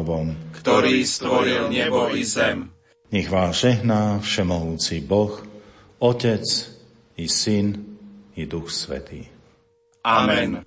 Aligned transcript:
Pánovom, 0.00 0.32
ktorý 0.56 1.04
stvoril 1.04 1.68
nebo 1.68 2.08
i 2.16 2.24
zem. 2.24 2.72
Nech 3.12 3.28
vás 3.28 3.60
žehná 3.60 4.16
všemohúci 4.24 5.04
Boh, 5.04 5.44
Otec 6.00 6.40
i 7.20 7.28
Syn 7.28 8.00
i 8.32 8.48
Duch 8.48 8.72
Svetý. 8.72 9.28
Amen. 10.00 10.64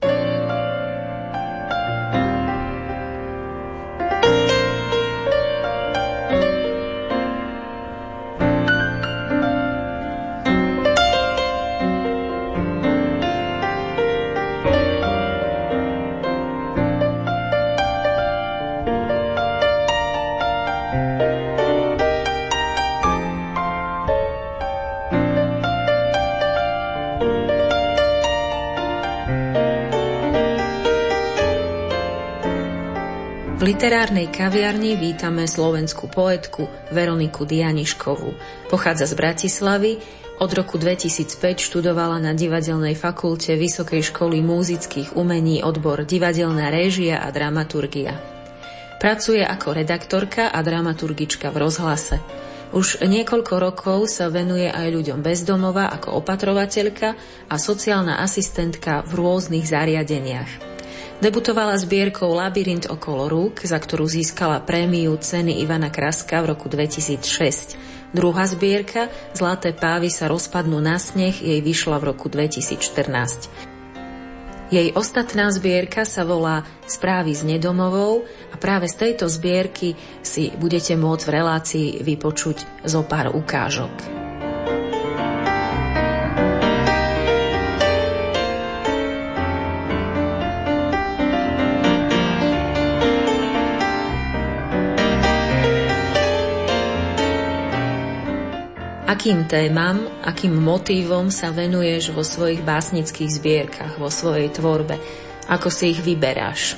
Literárnej 34.24 34.40
kaviarni 34.40 34.92
vítame 34.96 35.44
slovenskú 35.44 36.08
poetku 36.08 36.72
Veroniku 36.96 37.44
Dianiškovú. 37.44 38.32
Pochádza 38.72 39.04
z 39.12 39.20
Bratislavy, 39.20 40.00
od 40.40 40.48
roku 40.56 40.80
2005 40.80 41.60
študovala 41.60 42.24
na 42.24 42.32
Divadelnej 42.32 42.96
fakulte 42.96 43.60
Vysokej 43.60 44.00
školy 44.00 44.40
múzických 44.40 45.20
umení 45.20 45.60
odbor 45.60 46.08
Divadelná 46.08 46.72
réžia 46.72 47.20
a 47.20 47.28
dramaturgia. 47.36 48.16
Pracuje 49.04 49.44
ako 49.44 49.76
redaktorka 49.76 50.56
a 50.56 50.60
dramaturgička 50.64 51.52
v 51.52 51.60
rozhlase. 51.60 52.24
Už 52.72 53.04
niekoľko 53.04 53.54
rokov 53.60 54.08
sa 54.08 54.32
venuje 54.32 54.72
aj 54.72 54.88
ľuďom 54.88 55.20
bezdomova 55.20 55.92
ako 55.92 56.24
opatrovateľka 56.24 57.10
a 57.52 57.56
sociálna 57.60 58.24
asistentka 58.24 59.04
v 59.04 59.20
rôznych 59.20 59.68
zariadeniach. 59.68 60.73
Debutovala 61.24 61.80
zbierkou 61.80 62.36
Labyrint 62.36 62.92
okolo 62.92 63.32
rúk, 63.32 63.64
za 63.64 63.80
ktorú 63.80 64.04
získala 64.04 64.60
prémiu 64.60 65.16
ceny 65.16 65.64
Ivana 65.64 65.88
Kraska 65.88 66.44
v 66.44 66.52
roku 66.52 66.68
2006. 66.68 67.80
Druhá 68.12 68.44
zbierka 68.44 69.08
Zlaté 69.32 69.72
pávy 69.72 70.12
sa 70.12 70.28
rozpadnú 70.28 70.84
na 70.84 71.00
sneh 71.00 71.32
jej 71.40 71.64
vyšla 71.64 72.04
v 72.04 72.12
roku 72.12 72.28
2014. 72.28 73.48
Jej 74.68 74.92
ostatná 75.00 75.48
zbierka 75.48 76.04
sa 76.04 76.28
volá 76.28 76.68
Správy 76.92 77.32
z 77.32 77.48
nedomovou 77.56 78.28
a 78.52 78.60
práve 78.60 78.92
z 78.92 79.08
tejto 79.08 79.32
zbierky 79.32 79.96
si 80.20 80.52
budete 80.60 81.00
môcť 81.00 81.24
v 81.24 81.32
relácii 81.40 81.88
vypočuť 82.04 82.84
zo 82.84 83.00
pár 83.08 83.32
ukážok. 83.32 84.13
Akým 99.24 99.48
témam, 99.48 100.04
akým 100.20 100.52
motívom 100.52 101.32
sa 101.32 101.48
venuješ 101.48 102.12
vo 102.12 102.28
svojich 102.28 102.60
básnických 102.60 103.32
zbierkach, 103.32 103.96
vo 103.96 104.12
svojej 104.12 104.52
tvorbe? 104.52 105.00
Ako 105.48 105.72
si 105.72 105.96
ich 105.96 106.04
vyberáš? 106.04 106.76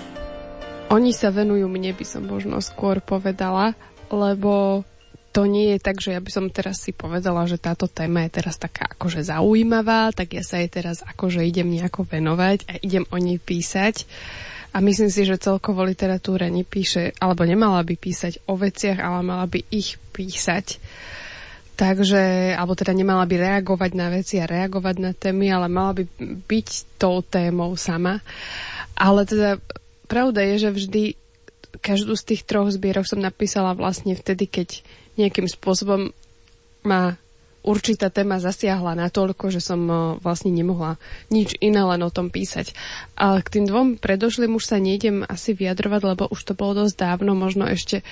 Oni 0.93 1.09
sa 1.09 1.33
venujú 1.33 1.65
mne, 1.65 1.97
by 1.97 2.05
som 2.05 2.21
možno 2.21 2.61
skôr 2.61 3.01
povedala, 3.01 3.73
lebo 4.13 4.85
to 5.33 5.49
nie 5.49 5.73
je 5.73 5.79
tak, 5.81 5.97
že 5.97 6.13
ja 6.13 6.21
by 6.21 6.29
som 6.29 6.53
teraz 6.53 6.85
si 6.85 6.93
povedala, 6.93 7.49
že 7.49 7.57
táto 7.57 7.89
téma 7.89 8.29
je 8.29 8.37
teraz 8.37 8.61
taká 8.61 8.93
akože 8.93 9.25
zaujímavá, 9.25 10.13
tak 10.13 10.37
ja 10.37 10.45
sa 10.45 10.61
jej 10.61 10.69
teraz 10.69 11.01
akože 11.01 11.41
idem 11.41 11.65
nejako 11.65 12.05
venovať 12.05 12.69
a 12.69 12.77
idem 12.77 13.09
o 13.09 13.17
nej 13.17 13.41
písať. 13.41 14.05
A 14.69 14.85
myslím 14.85 15.09
si, 15.09 15.25
že 15.25 15.41
celkovo 15.41 15.81
literatúra 15.81 16.45
nepíše, 16.45 17.17
alebo 17.17 17.41
nemala 17.41 17.81
by 17.81 17.97
písať 17.97 18.45
o 18.45 18.53
veciach, 18.53 19.01
ale 19.01 19.25
mala 19.25 19.49
by 19.49 19.65
ich 19.73 19.97
písať. 20.13 20.77
Takže, 21.75 22.55
alebo 22.55 22.71
teda 22.71 22.95
nemala 22.95 23.27
by 23.27 23.35
reagovať 23.35 23.91
na 23.99 24.07
veci 24.07 24.39
a 24.39 24.47
reagovať 24.47 24.95
na 25.03 25.11
témy, 25.11 25.51
ale 25.51 25.67
mala 25.67 25.91
by 25.91 26.03
byť 26.47 26.67
tou 26.95 27.19
témou 27.19 27.75
sama. 27.75 28.23
Ale 28.95 29.27
teda 29.27 29.59
pravda 30.07 30.39
je, 30.55 30.55
že 30.67 30.69
vždy 30.71 31.03
každú 31.83 32.15
z 32.15 32.23
tých 32.31 32.41
troch 32.47 32.71
zbierok 32.71 33.03
som 33.03 33.19
napísala 33.19 33.75
vlastne 33.75 34.15
vtedy, 34.15 34.47
keď 34.47 34.81
nejakým 35.19 35.51
spôsobom 35.51 36.15
ma 36.87 37.19
určitá 37.65 38.13
téma 38.13 38.37
zasiahla 38.37 38.93
natoľko, 38.93 39.49
že 39.49 39.59
som 39.59 39.81
eh, 39.89 39.97
vlastne 40.21 40.53
nemohla 40.53 41.01
nič 41.33 41.57
iné 41.59 41.81
len 41.81 42.01
o 42.05 42.13
tom 42.13 42.29
písať. 42.29 42.71
Ale 43.17 43.41
k 43.41 43.59
tým 43.59 43.65
dvom 43.65 43.87
predošlým 43.97 44.53
už 44.53 44.63
sa 44.69 44.77
nejdem 44.77 45.25
asi 45.25 45.57
vyjadrovať, 45.57 46.01
lebo 46.05 46.23
už 46.29 46.41
to 46.45 46.53
bolo 46.53 46.85
dosť 46.85 46.95
dávno. 46.95 47.33
Možno 47.33 47.65
ešte 47.65 48.05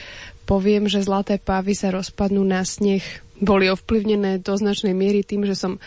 poviem, 0.49 0.89
že 0.89 1.05
Zlaté 1.05 1.37
pávy 1.37 1.77
sa 1.77 1.93
rozpadnú 1.93 2.41
na 2.43 2.65
sneh 2.65 3.05
boli 3.43 3.69
ovplyvnené 3.69 4.39
do 4.39 4.55
značnej 4.55 4.95
miery 4.95 5.21
tým, 5.21 5.43
že 5.43 5.55
som 5.59 5.77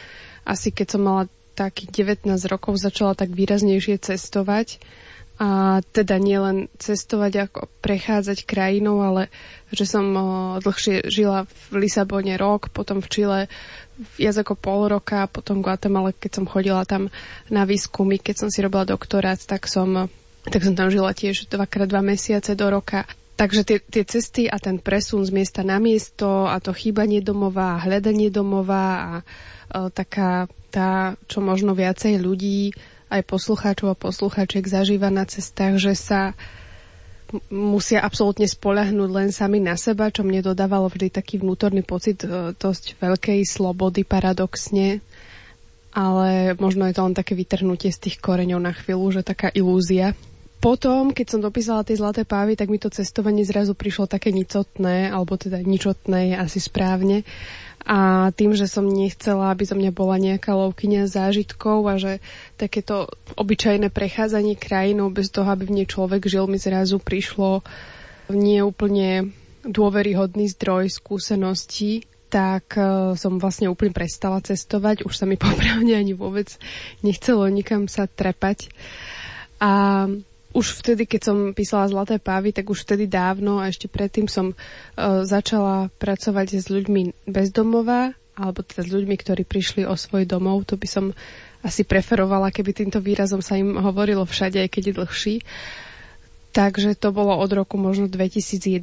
asi 0.46 0.70
keď 0.70 0.86
som 0.96 1.02
mala 1.02 1.24
takých 1.56 2.22
19 2.28 2.28
rokov 2.52 2.78
začala 2.78 3.16
tak 3.16 3.32
výraznejšie 3.32 3.98
cestovať 3.98 4.78
a 5.36 5.80
teda 5.92 6.16
nielen 6.16 6.72
cestovať 6.80 7.32
ako 7.48 7.60
prechádzať 7.84 8.48
krajinou, 8.48 9.04
ale 9.04 9.28
že 9.68 9.84
som 9.84 10.16
dlhšie 10.64 11.12
žila 11.12 11.44
v 11.68 11.84
Lisabone 11.84 12.40
rok, 12.40 12.72
potom 12.72 13.04
v 13.04 13.10
Čile 13.12 13.40
viac 14.16 14.36
ako 14.36 14.56
pol 14.56 14.88
roka, 14.88 15.28
potom 15.28 15.60
v 15.60 15.68
Guatemala, 15.68 16.16
keď 16.16 16.40
som 16.40 16.48
chodila 16.48 16.88
tam 16.88 17.12
na 17.52 17.68
výskumy, 17.68 18.16
keď 18.16 18.34
som 18.36 18.48
si 18.48 18.64
robila 18.64 18.88
doktorát, 18.88 19.36
tak 19.36 19.68
som, 19.68 20.08
tak 20.48 20.64
som 20.64 20.72
tam 20.72 20.88
žila 20.88 21.12
tiež 21.12 21.52
dvakrát 21.52 21.88
dva 21.88 22.00
mesiace 22.00 22.56
do 22.56 22.72
roka. 22.72 23.04
Takže 23.36 23.68
tie, 23.68 23.78
tie 23.84 24.04
cesty 24.08 24.48
a 24.48 24.56
ten 24.56 24.80
presun 24.80 25.20
z 25.20 25.30
miesta 25.30 25.60
na 25.60 25.76
miesto 25.76 26.48
a 26.48 26.56
to 26.56 26.72
chýbanie 26.72 27.20
domova 27.20 27.76
a 27.76 27.82
hľadanie 27.84 28.32
domova 28.32 28.84
a 28.96 29.10
e, 29.20 29.24
taká 29.92 30.48
tá, 30.72 31.20
čo 31.28 31.44
možno 31.44 31.76
viacej 31.76 32.16
ľudí, 32.16 32.72
aj 33.12 33.22
poslucháčov 33.28 33.92
a 33.92 34.00
poslucháčiek 34.00 34.64
zažíva 34.64 35.12
na 35.12 35.28
cestách, 35.28 35.78
že 35.78 35.94
sa 35.94 36.32
musia 37.50 38.02
absolútne 38.02 38.46
spolahnúť 38.46 39.10
len 39.10 39.28
sami 39.34 39.58
na 39.58 39.74
seba, 39.74 40.08
čo 40.14 40.22
mne 40.22 40.46
dodávalo 40.46 40.86
vždy 40.88 41.10
taký 41.10 41.42
vnútorný 41.42 41.82
pocit 41.84 42.22
e, 42.22 42.56
dosť 42.56 42.96
veľkej 43.02 43.44
slobody 43.44 44.06
paradoxne, 44.06 45.04
ale 45.92 46.56
možno 46.56 46.88
je 46.88 46.94
to 46.94 47.04
len 47.04 47.16
také 47.16 47.36
vytrhnutie 47.36 47.92
z 47.92 47.98
tých 48.10 48.16
koreňov 48.20 48.60
na 48.62 48.72
chvíľu, 48.72 49.20
že 49.20 49.26
taká 49.26 49.52
ilúzia. 49.52 50.16
Potom, 50.56 51.12
keď 51.12 51.26
som 51.36 51.40
dopísala 51.44 51.84
tie 51.84 52.00
zlaté 52.00 52.24
pávy, 52.24 52.56
tak 52.56 52.72
mi 52.72 52.80
to 52.80 52.88
cestovanie 52.88 53.44
zrazu 53.44 53.76
prišlo 53.76 54.08
také 54.08 54.32
nicotné, 54.32 55.12
alebo 55.12 55.36
teda 55.36 55.60
ničotné 55.60 56.32
je 56.32 56.36
asi 56.40 56.58
správne. 56.58 57.22
A 57.86 58.32
tým, 58.34 58.50
že 58.50 58.66
som 58.66 58.82
nechcela, 58.82 59.54
aby 59.54 59.62
zo 59.62 59.78
mňa 59.78 59.94
bola 59.94 60.18
nejaká 60.18 60.58
lovkynia 60.58 61.06
zážitkov 61.06 61.86
a 61.86 61.94
že 62.02 62.18
takéto 62.58 63.06
obyčajné 63.38 63.94
prechádzanie 63.94 64.58
krajinou 64.58 65.06
bez 65.14 65.30
toho, 65.30 65.46
aby 65.46 65.70
v 65.70 65.74
nej 65.82 65.86
človek 65.86 66.26
žil, 66.26 66.50
mi 66.50 66.58
zrazu 66.58 66.98
prišlo 66.98 67.62
nie 68.34 68.58
úplne 68.58 69.30
dôveryhodný 69.62 70.50
zdroj 70.50 70.98
skúseností, 70.98 72.10
tak 72.26 72.74
uh, 72.74 73.14
som 73.14 73.38
vlastne 73.38 73.70
úplne 73.70 73.94
prestala 73.94 74.42
cestovať. 74.42 75.06
Už 75.06 75.14
sa 75.14 75.26
mi 75.30 75.38
popravne 75.42 75.94
ani 75.94 76.10
vôbec 76.10 76.58
nechcelo 77.06 77.46
nikam 77.46 77.86
sa 77.86 78.10
trepať. 78.10 78.74
A 79.62 80.04
už 80.56 80.80
vtedy, 80.80 81.04
keď 81.04 81.20
som 81.20 81.36
písala 81.52 81.92
Zlaté 81.92 82.16
pávy, 82.16 82.56
tak 82.56 82.72
už 82.72 82.88
vtedy 82.88 83.04
dávno 83.04 83.60
a 83.60 83.68
ešte 83.68 83.92
predtým 83.92 84.24
som 84.24 84.56
uh, 84.56 85.20
začala 85.20 85.92
pracovať 86.00 86.56
s 86.56 86.72
ľuďmi 86.72 87.28
bezdomová, 87.28 88.16
alebo 88.32 88.64
teda 88.64 88.88
s 88.88 88.90
ľuďmi, 88.90 89.16
ktorí 89.20 89.44
prišli 89.44 89.84
o 89.84 89.92
svoj 89.92 90.24
domov. 90.24 90.64
To 90.72 90.80
by 90.80 90.88
som 90.88 91.04
asi 91.60 91.84
preferovala, 91.84 92.48
keby 92.48 92.72
týmto 92.72 93.04
výrazom 93.04 93.44
sa 93.44 93.60
im 93.60 93.76
hovorilo 93.76 94.24
všade, 94.24 94.56
aj 94.64 94.70
keď 94.72 94.82
je 94.88 94.94
dlhší. 94.96 95.34
Takže 96.56 96.96
to 96.96 97.12
bolo 97.12 97.36
od 97.36 97.52
roku 97.52 97.76
možno 97.76 98.08
2011, 98.08 98.80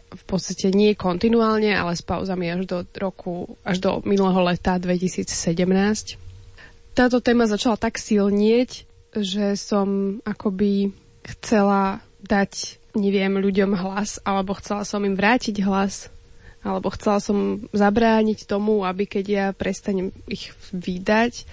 v 0.00 0.24
podstate 0.24 0.72
nie 0.72 0.96
kontinuálne, 0.96 1.68
ale 1.76 1.92
s 1.92 2.00
pauzami 2.00 2.48
až 2.48 2.64
do 2.64 2.78
roku, 2.96 3.60
až 3.60 3.76
do 3.84 3.90
minulého 4.08 4.40
leta 4.40 4.80
2017. 4.80 5.28
Táto 6.96 7.20
téma 7.20 7.44
začala 7.44 7.76
tak 7.76 8.00
silnieť, 8.00 8.88
že 9.12 9.52
som 9.60 10.18
akoby 10.24 10.96
chcela 11.24 12.00
dať, 12.24 12.78
neviem, 12.96 13.32
ľuďom 13.40 13.76
hlas, 13.76 14.20
alebo 14.22 14.56
chcela 14.56 14.84
som 14.84 15.02
im 15.04 15.16
vrátiť 15.16 15.64
hlas, 15.64 16.12
alebo 16.60 16.92
chcela 16.92 17.18
som 17.24 17.64
zabrániť 17.72 18.44
tomu, 18.44 18.84
aby 18.84 19.08
keď 19.08 19.24
ja 19.26 19.46
prestanem 19.56 20.12
ich 20.28 20.52
vydať, 20.76 21.48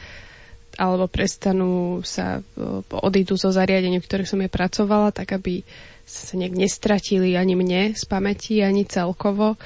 alebo 0.78 1.10
prestanú 1.10 2.06
sa, 2.06 2.46
odídu 2.92 3.34
zo 3.40 3.50
zariadení, 3.50 3.98
v 3.98 4.08
ktorých 4.08 4.30
som 4.30 4.42
je 4.44 4.52
pracovala, 4.52 5.10
tak 5.10 5.34
aby 5.34 5.66
sa 6.08 6.38
nejak 6.38 6.56
nestratili 6.56 7.36
ani 7.36 7.58
mne 7.58 7.98
z 7.98 8.04
pamäti, 8.08 8.62
ani 8.62 8.88
celkovo. 8.88 9.58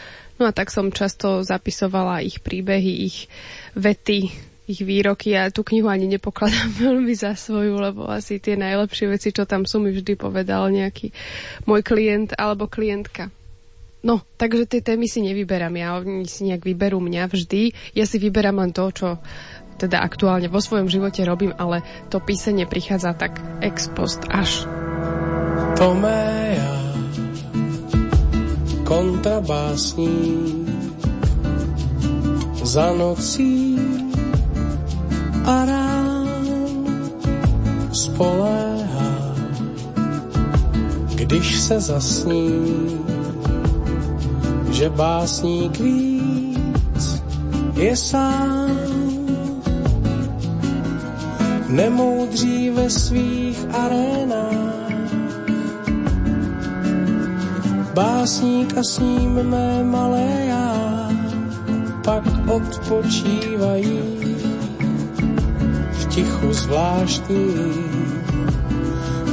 No 0.42 0.50
a 0.50 0.56
tak 0.56 0.74
som 0.74 0.90
často 0.90 1.46
zapisovala 1.46 2.26
ich 2.26 2.42
príbehy, 2.42 3.06
ich 3.06 3.30
vety, 3.78 4.51
ich 4.72 4.82
výroky. 4.82 5.36
Ja 5.36 5.52
tú 5.52 5.68
knihu 5.68 5.92
ani 5.92 6.08
nepokladám 6.08 6.72
veľmi 6.88 7.14
za 7.14 7.36
svoju, 7.36 7.78
lebo 7.78 8.08
asi 8.08 8.40
tie 8.40 8.56
najlepšie 8.56 9.12
veci, 9.12 9.30
čo 9.36 9.44
tam 9.44 9.68
sú, 9.68 9.84
mi 9.84 9.92
vždy 9.92 10.16
povedal 10.16 10.72
nejaký 10.72 11.12
môj 11.68 11.84
klient 11.84 12.34
alebo 12.40 12.72
klientka. 12.72 13.30
No, 14.02 14.26
takže 14.42 14.66
tie 14.66 14.82
témy 14.82 15.06
si 15.06 15.22
nevyberám 15.22 15.78
ja, 15.78 16.02
oni 16.02 16.26
si 16.26 16.50
nejak 16.50 16.66
vyberú 16.66 16.98
mňa 16.98 17.30
vždy. 17.30 17.94
Ja 17.94 18.10
si 18.10 18.18
vyberám 18.18 18.58
len 18.58 18.74
to, 18.74 18.90
čo 18.90 19.22
teda 19.78 20.02
aktuálne 20.02 20.50
vo 20.50 20.58
svojom 20.58 20.90
živote 20.90 21.22
robím, 21.22 21.54
ale 21.58 21.86
to 22.10 22.18
písenie 22.18 22.66
prichádza 22.66 23.14
tak 23.14 23.38
ex 23.62 23.90
post 23.94 24.26
až. 24.26 24.66
Toméja, 25.78 26.74
kontrabásní, 28.86 30.18
za 32.62 32.94
nocí 32.94 33.81
a 35.46 35.66
rán 35.66 36.28
spoléhá, 37.92 39.36
když 41.16 41.60
se 41.60 41.80
zasní, 41.80 43.00
že 44.72 44.90
básník 44.90 45.80
víc 45.80 47.24
je 47.76 47.96
sám. 47.98 48.72
Nemoudří 51.68 52.70
ve 52.70 52.90
svých 52.90 53.66
arénách, 53.74 54.92
básník 57.94 58.78
a 58.78 58.84
s 58.84 59.00
ním 59.00 59.34
mé 59.44 59.84
malé 59.84 60.46
já, 60.48 60.76
pak 62.04 62.24
odpočívají 62.48 64.21
tichu 66.16 66.54
zvláštní, 66.54 67.56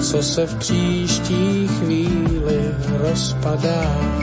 co 0.00 0.22
se 0.22 0.46
v 0.46 0.54
příští 0.54 1.68
chvíli 1.68 2.74
rozpadá. 2.88 4.18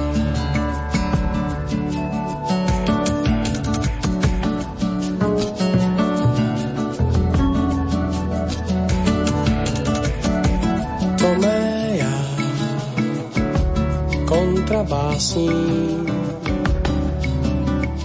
básní 14.85 15.49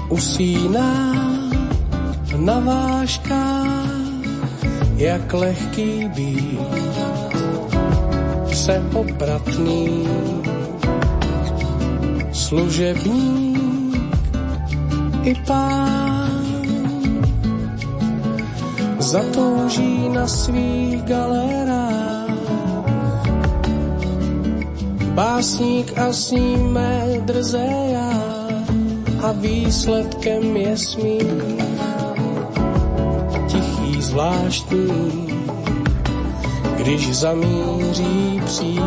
usíná 0.09 1.15
na 2.37 2.61
váškách, 2.61 4.10
jak 5.01 5.33
lehký 5.33 6.09
být, 6.09 6.61
obratný 8.95 10.09
služebník 12.33 13.57
i 15.25 15.35
pán 15.47 16.31
zatouží 18.99 20.09
na 20.09 20.27
svých 20.27 21.03
galerách. 21.03 22.31
Básník 25.15 25.99
a 25.99 26.13
s 26.13 26.31
ním 26.31 26.79
drze 27.25 27.67
já 27.93 28.13
a 29.23 29.33
výsledkem 29.33 30.57
je 30.57 30.77
smích 30.77 31.70
tichý 34.11 34.17
zvláštní, 34.17 35.29
když 36.77 37.17
zamíří 37.17 38.41
přídí 38.45 38.81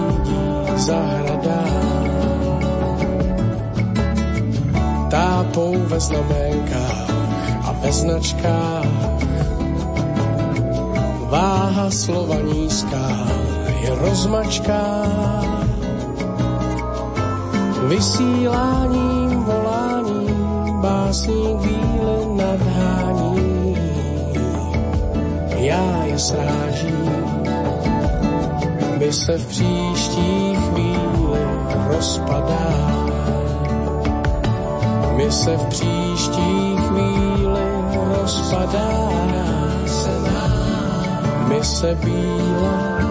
zahrada. 0.75 1.63
Tápou 5.09 5.75
ve 5.77 5.99
znamenkách 5.99 7.09
a 7.63 7.71
ve 7.71 7.91
značkách 7.91 8.85
váha 11.29 11.91
slova 11.91 12.35
nízká 12.35 13.09
je 13.81 13.95
rozmačká 13.95 15.03
Vysíláním, 17.83 19.43
voláním, 19.43 20.81
básník 20.81 21.59
víly 21.61 22.25
nadhání. 22.35 22.92
Já 25.73 26.03
je 26.05 26.19
srážím, 26.19 27.43
by 28.97 29.13
se 29.13 29.37
v 29.37 29.47
příští 29.47 30.55
chvíli 30.55 31.39
rozpadá. 31.87 32.69
My 35.15 35.31
se 35.31 35.57
v 35.57 35.65
příští 35.65 36.77
chvíli 36.77 37.65
rozpadá. 38.21 39.13
My 41.47 41.63
se 41.63 41.95
bíle 41.95 43.03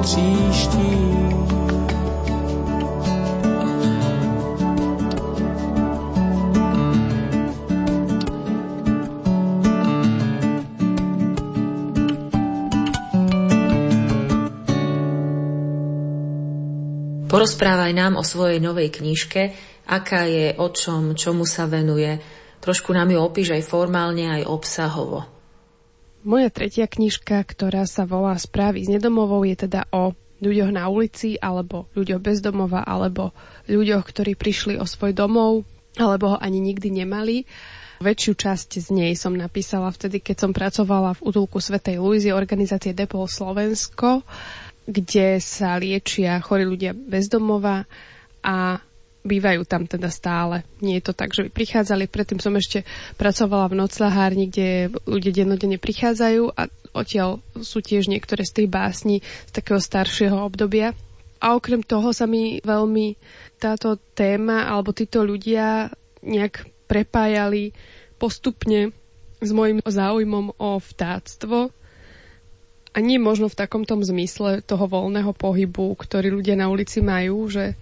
příští 0.00 1.16
Porozprávaj 17.36 17.92
nám 17.92 18.16
o 18.16 18.24
svojej 18.24 18.64
novej 18.64 18.88
knižke, 18.88 19.52
aká 19.84 20.24
je, 20.24 20.56
o 20.56 20.72
čom, 20.72 21.12
čomu 21.12 21.44
sa 21.44 21.68
venuje. 21.68 22.16
Trošku 22.64 22.96
nám 22.96 23.12
ju 23.12 23.20
opíš 23.20 23.52
aj 23.52 23.68
formálne, 23.68 24.24
aj 24.40 24.48
obsahovo. 24.48 25.20
Moja 26.24 26.48
tretia 26.48 26.88
knižka, 26.88 27.44
ktorá 27.44 27.84
sa 27.84 28.08
volá 28.08 28.32
Správy 28.40 28.88
z 28.88 28.96
nedomovou, 28.96 29.44
je 29.44 29.68
teda 29.68 29.84
o 29.92 30.16
ľuďoch 30.40 30.72
na 30.72 30.88
ulici, 30.88 31.36
alebo 31.36 31.92
ľuďoch 31.92 32.24
bez 32.24 32.40
domova, 32.40 32.80
alebo 32.88 33.36
ľuďoch, 33.68 34.08
ktorí 34.08 34.32
prišli 34.32 34.80
o 34.80 34.88
svoj 34.88 35.12
domov, 35.12 35.68
alebo 36.00 36.32
ho 36.32 36.36
ani 36.40 36.56
nikdy 36.56 36.88
nemali. 36.88 37.44
Väčšiu 38.00 38.32
časť 38.32 38.80
z 38.80 38.88
nej 38.96 39.12
som 39.12 39.36
napísala 39.36 39.92
vtedy, 39.92 40.24
keď 40.24 40.48
som 40.48 40.56
pracovala 40.56 41.20
v 41.20 41.24
útulku 41.32 41.60
Svetej 41.60 42.00
Luizy 42.00 42.32
organizácie 42.32 42.96
Depol 42.96 43.28
Slovensko 43.28 44.24
kde 44.86 45.42
sa 45.42 45.76
liečia 45.76 46.38
chorí 46.38 46.62
ľudia 46.62 46.94
bezdomova 46.94 47.84
a 48.40 48.78
bývajú 49.26 49.66
tam 49.66 49.90
teda 49.90 50.06
stále. 50.06 50.62
Nie 50.78 51.02
je 51.02 51.10
to 51.10 51.14
tak, 51.18 51.34
že 51.34 51.44
by 51.46 51.50
prichádzali. 51.50 52.06
Predtým 52.06 52.38
som 52.38 52.54
ešte 52.54 52.86
pracovala 53.18 53.66
v 53.66 53.82
noclahárni, 53.82 54.46
kde 54.46 54.94
ľudia 55.02 55.42
dennodenne 55.42 55.82
prichádzajú 55.82 56.54
a 56.54 56.70
odtiaľ 56.94 57.42
sú 57.58 57.82
tiež 57.82 58.06
niektoré 58.06 58.46
z 58.46 58.62
tých 58.62 58.68
básní 58.70 59.16
z 59.20 59.52
takého 59.52 59.82
staršieho 59.82 60.38
obdobia. 60.38 60.94
A 61.42 61.52
okrem 61.52 61.82
toho 61.84 62.14
sa 62.14 62.24
mi 62.24 62.62
veľmi 62.62 63.18
táto 63.60 63.98
téma 64.14 64.70
alebo 64.70 64.94
títo 64.94 65.20
ľudia 65.20 65.90
nejak 66.24 66.64
prepájali 66.86 67.74
postupne 68.16 68.94
s 69.42 69.50
môjim 69.52 69.84
záujmom 69.84 70.56
o 70.56 70.70
vtáctvo 70.80 71.68
a 72.96 72.98
nie 73.04 73.20
možno 73.20 73.52
v 73.52 73.60
takom 73.60 73.84
tom 73.84 74.00
zmysle 74.00 74.64
toho 74.64 74.88
voľného 74.88 75.36
pohybu, 75.36 75.92
ktorý 76.00 76.32
ľudia 76.32 76.56
na 76.56 76.72
ulici 76.72 77.04
majú, 77.04 77.44
že 77.44 77.76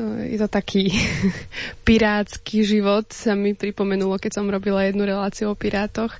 e, 0.00 0.32
je 0.32 0.38
to 0.40 0.48
taký 0.48 0.88
pirátsky 1.86 2.64
život, 2.64 3.04
sa 3.12 3.36
mi 3.36 3.52
pripomenulo, 3.52 4.16
keď 4.16 4.40
som 4.40 4.48
robila 4.48 4.88
jednu 4.88 5.04
reláciu 5.04 5.52
o 5.52 5.60
pirátoch. 5.60 6.16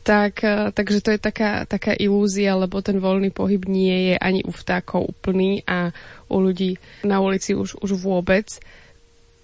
Tak, 0.00 0.32
e, 0.40 0.72
takže 0.72 1.04
to 1.04 1.12
je 1.12 1.20
taká, 1.20 1.68
taká 1.68 1.92
ilúzia, 1.92 2.56
lebo 2.56 2.80
ten 2.80 2.96
voľný 2.96 3.28
pohyb 3.28 3.68
nie 3.68 4.12
je 4.12 4.14
ani 4.16 4.40
u 4.40 4.52
vtákov 4.56 5.04
úplný 5.04 5.60
a 5.68 5.92
u 6.32 6.40
ľudí 6.40 6.80
na 7.04 7.20
ulici 7.20 7.52
už, 7.52 7.76
už 7.84 8.00
vôbec. 8.00 8.48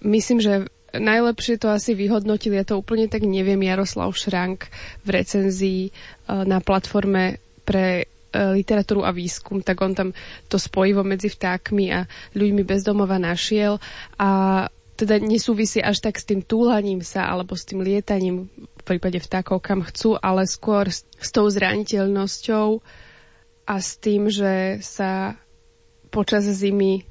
Myslím, 0.01 0.41
že 0.41 0.65
najlepšie 0.97 1.61
to 1.61 1.69
asi 1.69 1.93
vyhodnotil, 1.93 2.57
ja 2.57 2.65
to 2.65 2.81
úplne 2.81 3.05
tak 3.05 3.21
neviem, 3.21 3.61
Jaroslav 3.61 4.17
Šrank 4.17 4.65
v 5.05 5.09
recenzii 5.13 5.81
e, 5.85 5.91
na 6.25 6.57
platforme 6.57 7.37
pre 7.63 7.87
e, 7.99 8.05
literatúru 8.53 9.01
a 9.01 9.11
výskum, 9.11 9.59
tak 9.59 9.79
on 9.79 9.91
tam 9.91 10.09
to 10.47 10.55
spojivo 10.55 11.01
medzi 11.01 11.27
vtákmi 11.27 11.85
a 11.89 12.05
ľuďmi 12.31 12.63
bez 12.63 12.83
domova 12.83 13.17
našiel. 13.17 13.79
A 14.15 14.63
teda 14.93 15.17
nesúvisí 15.17 15.81
až 15.81 15.99
tak 15.99 16.21
s 16.21 16.27
tým 16.27 16.45
túlaním 16.45 17.01
sa 17.01 17.25
alebo 17.25 17.57
s 17.57 17.65
tým 17.65 17.81
lietaním 17.81 18.47
v 18.53 18.83
prípade 18.85 19.17
vtákov 19.17 19.63
kam 19.63 19.81
chcú, 19.81 20.19
ale 20.19 20.45
skôr 20.45 20.91
s, 20.91 21.07
s 21.17 21.31
tou 21.31 21.47
zraniteľnosťou 21.49 22.67
a 23.63 23.75
s 23.79 23.95
tým, 23.95 24.27
že 24.27 24.83
sa 24.83 25.39
počas 26.11 26.45
zimy 26.45 27.07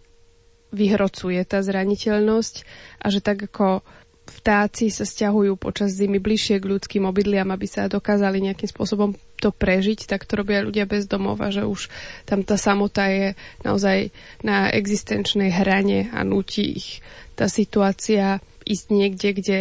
vyhrocuje 0.73 1.41
tá 1.45 1.61
zraniteľnosť 1.61 2.55
a 3.03 3.07
že 3.13 3.21
tak 3.21 3.45
ako 3.45 3.85
vtáci 4.26 4.91
sa 4.91 5.02
stiahujú 5.02 5.59
počas 5.59 5.99
zimy 5.99 6.23
bližšie 6.23 6.62
k 6.62 6.69
ľudským 6.71 7.05
obydliam, 7.07 7.50
aby 7.50 7.67
sa 7.67 7.91
dokázali 7.91 8.43
nejakým 8.43 8.71
spôsobom 8.71 9.14
to 9.43 9.50
prežiť, 9.50 10.07
tak 10.07 10.23
to 10.26 10.38
robia 10.38 10.62
ľudia 10.62 10.87
bez 10.87 11.11
domova, 11.11 11.50
že 11.50 11.67
už 11.67 11.91
tam 12.23 12.47
tá 12.47 12.55
samota 12.55 13.11
je 13.11 13.35
naozaj 13.67 14.14
na 14.47 14.71
existenčnej 14.71 15.50
hrane 15.50 16.07
a 16.14 16.23
nutí 16.23 16.79
ich 16.79 17.02
tá 17.35 17.50
situácia 17.50 18.38
ísť 18.62 18.87
niekde, 18.95 19.29
kde 19.35 19.59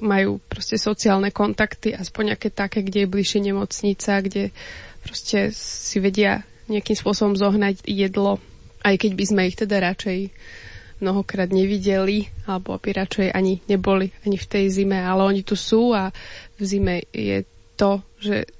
majú 0.00 0.40
proste 0.48 0.80
sociálne 0.80 1.28
kontakty, 1.34 1.92
aspoň 1.92 2.34
nejaké 2.34 2.48
také, 2.54 2.80
kde 2.80 3.04
je 3.04 3.12
bližšie 3.12 3.40
nemocnica, 3.52 4.24
kde 4.24 4.54
proste 5.02 5.52
si 5.52 5.98
vedia 5.98 6.46
nejakým 6.70 6.96
spôsobom 6.96 7.34
zohnať 7.34 7.84
jedlo, 7.84 8.40
aj 8.84 8.94
keď 8.96 9.12
by 9.12 9.24
sme 9.24 9.42
ich 9.48 9.56
teda 9.58 9.76
radšej 9.82 10.18
mnohokrát 10.98 11.50
nevideli, 11.50 12.26
alebo 12.46 12.74
aby 12.74 12.94
radšej 12.94 13.28
ani 13.30 13.62
neboli 13.70 14.10
ani 14.26 14.36
v 14.36 14.46
tej 14.46 14.64
zime, 14.70 14.98
ale 14.98 15.22
oni 15.22 15.42
tu 15.46 15.54
sú 15.54 15.94
a 15.94 16.10
v 16.58 16.62
zime 16.62 17.06
je 17.14 17.46
to, 17.78 18.02
že 18.18 18.50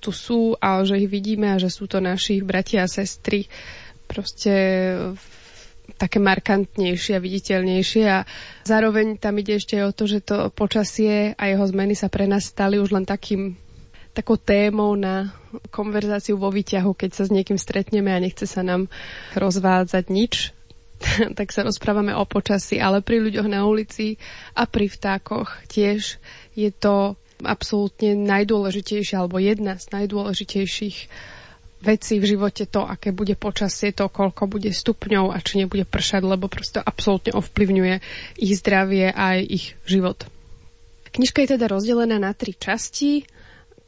tu 0.00 0.12
sú 0.12 0.56
a 0.56 0.80
že 0.84 0.96
ich 0.96 1.08
vidíme 1.12 1.52
a 1.52 1.60
že 1.60 1.68
sú 1.68 1.84
to 1.84 2.00
naši 2.00 2.40
bratia 2.40 2.84
a 2.84 2.90
sestry. 2.90 3.44
Proste 4.08 4.52
také 6.00 6.16
markantnejšie 6.16 7.18
a 7.18 7.24
viditeľnejšie 7.24 8.04
a 8.08 8.24
zároveň 8.64 9.20
tam 9.20 9.36
ide 9.36 9.60
ešte 9.60 9.76
aj 9.76 9.84
o 9.90 9.96
to, 9.96 10.04
že 10.08 10.24
to 10.24 10.36
počasie 10.56 11.36
a 11.36 11.42
jeho 11.50 11.64
zmeny 11.68 11.92
sa 11.92 12.08
pre 12.08 12.24
nás 12.24 12.48
stali 12.48 12.80
už 12.80 12.96
len 12.96 13.04
takým 13.04 13.58
takou 14.10 14.40
témou 14.40 14.96
na 14.98 15.30
konverzáciu 15.70 16.34
vo 16.34 16.50
výťahu, 16.50 16.94
keď 16.94 17.10
sa 17.14 17.22
s 17.26 17.34
niekým 17.34 17.58
stretneme 17.58 18.10
a 18.10 18.22
nechce 18.22 18.46
sa 18.48 18.66
nám 18.66 18.90
rozvádzať 19.38 20.04
nič, 20.10 20.34
tak 21.38 21.48
sa 21.50 21.64
rozprávame 21.64 22.12
o 22.12 22.24
počasí, 22.28 22.76
ale 22.76 23.00
pri 23.00 23.24
ľuďoch 23.24 23.48
na 23.48 23.64
ulici 23.64 24.20
a 24.52 24.68
pri 24.68 24.86
vtákoch 24.92 25.66
tiež 25.72 26.20
je 26.54 26.70
to 26.70 27.16
absolútne 27.40 28.20
najdôležitejšie 28.20 29.16
alebo 29.16 29.40
jedna 29.40 29.80
z 29.80 29.86
najdôležitejších 29.96 30.98
vecí 31.80 32.20
v 32.20 32.28
živote 32.36 32.68
to, 32.68 32.84
aké 32.84 33.08
bude 33.08 33.32
počasie, 33.40 33.96
to, 33.96 34.12
koľko 34.12 34.44
bude 34.44 34.68
stupňov 34.68 35.32
a 35.32 35.40
či 35.40 35.64
nebude 35.64 35.88
pršať, 35.88 36.22
lebo 36.28 36.52
prosto 36.52 36.84
absolútne 36.84 37.32
ovplyvňuje 37.32 37.94
ich 38.36 38.52
zdravie 38.60 39.08
a 39.08 39.40
aj 39.40 39.40
ich 39.48 39.66
život. 39.88 40.28
Knižka 41.10 41.42
je 41.42 41.56
teda 41.56 41.66
rozdelená 41.66 42.20
na 42.20 42.36
tri 42.36 42.52
časti 42.52 43.24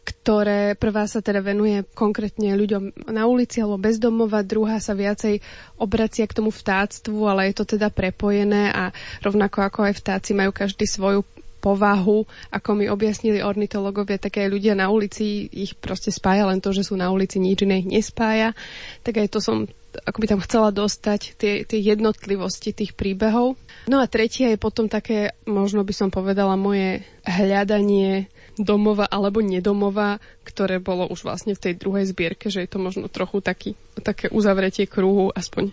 ktoré 0.03 0.75
prvá 0.75 1.07
sa 1.07 1.23
teda 1.23 1.39
venuje 1.39 1.87
konkrétne 1.95 2.59
ľuďom 2.59 3.07
na 3.15 3.31
ulici 3.31 3.63
alebo 3.63 3.79
bezdomova, 3.79 4.43
druhá 4.43 4.83
sa 4.83 4.99
viacej 4.99 5.39
obracia 5.79 6.27
k 6.27 6.37
tomu 6.43 6.51
vtáctvu, 6.51 7.23
ale 7.23 7.51
je 7.51 7.63
to 7.63 7.79
teda 7.79 7.87
prepojené 7.95 8.75
a 8.75 8.91
rovnako 9.23 9.63
ako 9.63 9.79
aj 9.87 9.95
vtáci 10.03 10.35
majú 10.35 10.51
každý 10.51 10.91
svoju 10.91 11.23
povahu, 11.63 12.27
ako 12.51 12.71
mi 12.75 12.91
objasnili 12.91 13.39
ornitológovia, 13.39 14.19
tak 14.19 14.43
aj 14.43 14.51
ľudia 14.51 14.75
na 14.75 14.91
ulici 14.91 15.47
ich 15.47 15.79
proste 15.79 16.11
spája 16.11 16.51
len 16.51 16.59
to, 16.59 16.75
že 16.75 16.91
sú 16.91 16.99
na 16.99 17.15
ulici, 17.15 17.39
nič 17.39 17.63
iné 17.63 17.79
ich 17.79 17.87
nespája. 17.87 18.59
Tak 19.07 19.23
aj 19.23 19.29
to 19.31 19.39
som 19.39 19.71
ako 19.93 20.25
by 20.25 20.27
tam 20.27 20.41
chcela 20.41 20.73
dostať 20.73 21.37
tie, 21.37 21.69
tie 21.69 21.81
jednotlivosti 21.85 22.73
tých 22.73 22.97
príbehov. 22.97 23.61
No 23.85 24.01
a 24.01 24.09
tretia 24.09 24.49
je 24.49 24.57
potom 24.57 24.89
také, 24.89 25.37
možno 25.45 25.85
by 25.85 25.93
som 25.93 26.09
povedala, 26.09 26.57
moje 26.57 27.05
hľadanie 27.29 28.33
domova 28.61 29.09
alebo 29.09 29.41
nedomova, 29.41 30.21
ktoré 30.45 30.79
bolo 30.83 31.09
už 31.09 31.25
vlastne 31.25 31.57
v 31.57 31.63
tej 31.71 31.75
druhej 31.81 32.11
zbierke, 32.13 32.53
že 32.53 32.65
je 32.65 32.71
to 32.71 32.79
možno 32.81 33.09
trochu 33.09 33.41
taký, 33.41 33.71
také 34.01 34.29
uzavretie 34.29 34.85
kruhu, 34.85 35.33
aspoň 35.33 35.73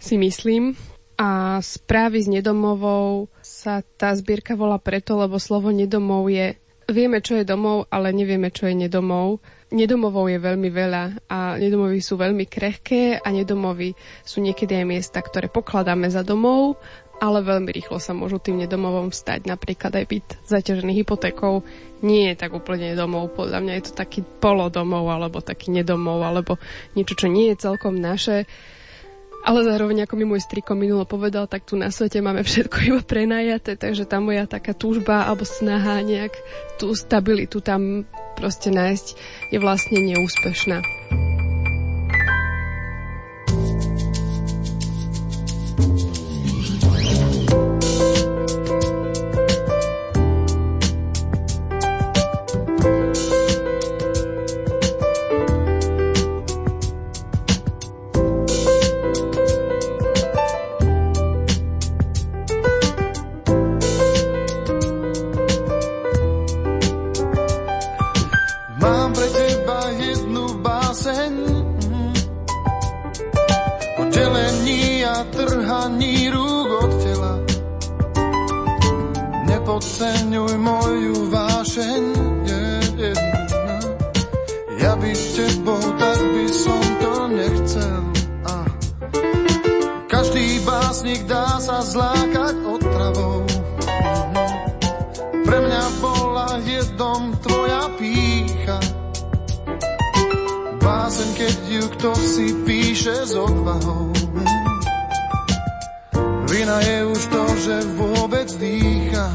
si 0.00 0.16
myslím. 0.16 0.78
A 1.14 1.62
správy 1.62 2.26
s 2.26 2.28
nedomovou 2.28 3.30
sa 3.38 3.86
tá 3.94 4.10
zbierka 4.18 4.58
volá 4.58 4.82
preto, 4.82 5.14
lebo 5.14 5.38
slovo 5.38 5.70
nedomov 5.70 6.26
je 6.26 6.58
Vieme, 6.84 7.24
čo 7.24 7.40
je 7.40 7.48
domov, 7.48 7.88
ale 7.88 8.12
nevieme, 8.12 8.52
čo 8.52 8.68
je 8.68 8.76
nedomov. 8.76 9.40
Nedomovov 9.72 10.28
je 10.28 10.36
veľmi 10.36 10.68
veľa 10.68 11.32
a 11.32 11.56
nedomovy 11.56 11.98
sú 12.04 12.20
veľmi 12.20 12.44
krehké 12.44 13.24
a 13.24 13.28
nedomovy 13.32 13.96
sú 14.20 14.44
niekedy 14.44 14.76
aj 14.76 14.86
miesta, 14.86 15.18
ktoré 15.24 15.48
pokladáme 15.48 16.12
za 16.12 16.20
domov 16.20 16.76
ale 17.22 17.46
veľmi 17.46 17.70
rýchlo 17.70 18.02
sa 18.02 18.16
môžu 18.16 18.42
tým 18.42 18.58
nedomovom 18.60 19.14
stať. 19.14 19.46
Napríklad 19.46 19.94
aj 19.94 20.04
byt 20.06 20.28
zaťažený 20.46 20.92
hypotékou 21.02 21.62
nie 22.02 22.32
je 22.32 22.34
tak 22.36 22.52
úplne 22.52 22.92
domov. 22.98 23.32
Podľa 23.32 23.58
mňa 23.62 23.72
je 23.78 23.84
to 23.90 23.92
taký 23.96 24.20
polodomov 24.22 25.06
alebo 25.08 25.40
taký 25.40 25.70
nedomov 25.70 26.20
alebo 26.20 26.60
niečo, 26.98 27.14
čo 27.16 27.26
nie 27.30 27.54
je 27.54 27.62
celkom 27.64 27.96
naše. 27.96 28.44
Ale 29.44 29.60
zároveň, 29.60 30.08
ako 30.08 30.16
mi 30.16 30.24
môj 30.24 30.40
striko 30.40 30.72
minulo 30.72 31.04
povedal, 31.04 31.44
tak 31.44 31.68
tu 31.68 31.76
na 31.76 31.92
svete 31.92 32.24
máme 32.24 32.40
všetko 32.40 32.76
iba 32.88 33.00
prenajaté, 33.04 33.76
takže 33.76 34.08
tá 34.08 34.16
moja 34.16 34.48
taká 34.48 34.72
túžba 34.72 35.28
alebo 35.28 35.44
snaha 35.44 36.00
nejak 36.00 36.32
tú 36.80 36.96
stabilitu 36.96 37.60
tam 37.60 38.08
proste 38.40 38.72
nájsť 38.72 39.06
je 39.52 39.58
vlastne 39.60 40.00
neúspešná. 40.00 40.80
Mám 68.84 69.16
pre 69.16 69.28
teba 69.32 69.80
jednu 69.96 70.44
báseň 70.60 71.34
O 73.96 74.02
delení 74.12 75.04
a 75.08 75.24
trhaní 75.32 76.28
rúk 76.28 76.68
od 76.84 76.92
tela 77.00 77.34
Nepodceňuj 79.48 80.54
moju 80.60 81.32
vášeň 81.32 82.04
yeah, 82.44 82.84
yeah. 83.00 83.34
Ja 84.84 85.00
by 85.00 85.16
s 85.16 85.32
tebou, 85.32 85.80
tak 85.96 86.20
by 86.20 86.44
som 86.52 86.82
to 87.00 87.12
nechcel. 87.32 88.04
Každý 90.12 90.60
básnik 90.60 91.24
dá 91.24 91.56
sa 91.56 91.80
zlákať 91.80 92.68
kto 102.04 102.20
si 102.20 102.52
píše 102.68 103.16
s 103.16 103.32
odvahou. 103.32 104.12
Vina 106.52 106.76
je 106.84 106.98
už 107.08 107.22
to, 107.32 107.42
že 107.64 107.76
vôbec 107.96 108.44
dýcha 108.60 109.32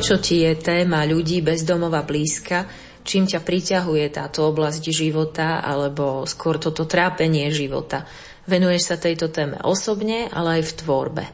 Prečo 0.00 0.16
ti 0.16 0.48
je 0.48 0.56
téma 0.56 1.04
ľudí 1.04 1.44
bez 1.44 1.60
domova 1.60 2.00
blízka? 2.00 2.64
Čím 3.04 3.28
ťa 3.28 3.44
priťahuje 3.44 4.08
táto 4.08 4.48
oblasť 4.48 4.88
života 4.88 5.60
alebo 5.60 6.24
skôr 6.24 6.56
toto 6.56 6.88
trápenie 6.88 7.52
života? 7.52 8.08
Venuješ 8.48 8.88
sa 8.88 8.96
tejto 8.96 9.28
téme 9.28 9.60
osobne, 9.60 10.24
ale 10.32 10.56
aj 10.56 10.72
v 10.72 10.76
tvorbe. 10.80 11.24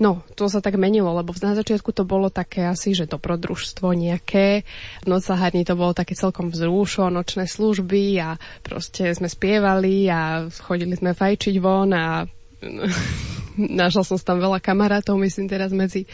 No, 0.00 0.24
to 0.32 0.48
sa 0.48 0.64
tak 0.64 0.80
menilo, 0.80 1.12
lebo 1.12 1.36
na 1.44 1.52
začiatku 1.52 1.92
to 1.92 2.08
bolo 2.08 2.32
také 2.32 2.64
asi, 2.64 2.96
že 2.96 3.04
dobrodružstvo 3.04 3.92
nejaké. 3.92 4.64
V 5.04 5.06
nocahárni 5.12 5.68
to 5.68 5.76
bolo 5.76 5.92
také 5.92 6.16
celkom 6.16 6.48
vzrušo, 6.56 7.12
nočné 7.12 7.44
služby 7.44 8.16
a 8.16 8.40
proste 8.64 9.12
sme 9.12 9.28
spievali 9.28 10.08
a 10.08 10.48
chodili 10.48 10.96
sme 10.96 11.12
fajčiť 11.12 11.60
von 11.60 11.92
a 11.92 12.24
našla 13.80 14.02
som 14.02 14.18
tam 14.18 14.42
veľa 14.42 14.58
kamarátov, 14.58 15.14
myslím 15.20 15.46
teraz 15.46 15.70
medzi 15.70 16.06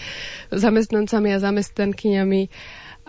zamestnancami 0.52 1.33
a 1.33 1.42
zamestnankyňami. 1.42 2.42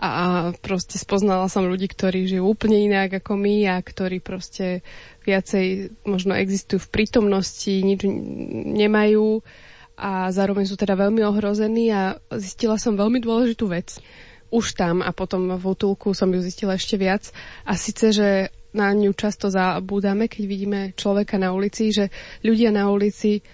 A 0.02 0.50
proste 0.58 0.98
spoznala 0.98 1.46
som 1.46 1.62
ľudí, 1.62 1.86
ktorí 1.86 2.26
žijú 2.26 2.50
úplne 2.50 2.74
inak 2.74 3.22
ako 3.22 3.38
my 3.38 3.70
a 3.70 3.78
ktorí 3.78 4.18
proste 4.18 4.82
viacej 5.22 5.94
možno 6.02 6.34
existujú 6.34 6.82
v 6.82 6.90
prítomnosti, 6.90 7.70
nič 7.70 8.02
nemajú 8.74 9.46
a 9.94 10.26
zároveň 10.34 10.66
sú 10.66 10.74
teda 10.74 10.98
veľmi 10.98 11.22
ohrození 11.22 11.94
a 11.94 12.18
zistila 12.34 12.82
som 12.82 12.98
veľmi 12.98 13.22
dôležitú 13.22 13.70
vec 13.70 14.02
už 14.50 14.74
tam 14.74 15.00
a 15.00 15.14
potom 15.14 15.54
v 15.54 15.64
útulku 15.64 16.12
som 16.12 16.28
ju 16.28 16.42
zistila 16.42 16.74
ešte 16.74 16.98
viac. 16.98 17.30
A 17.62 17.78
síce, 17.78 18.10
že 18.10 18.28
na 18.72 18.92
ňu 18.92 19.12
často 19.12 19.52
zabúdame, 19.52 20.28
keď 20.28 20.42
vidíme 20.48 20.80
človeka 20.96 21.36
na 21.36 21.52
ulici, 21.52 21.92
že 21.92 22.08
ľudia 22.40 22.72
na 22.72 22.88
ulici 22.88 23.44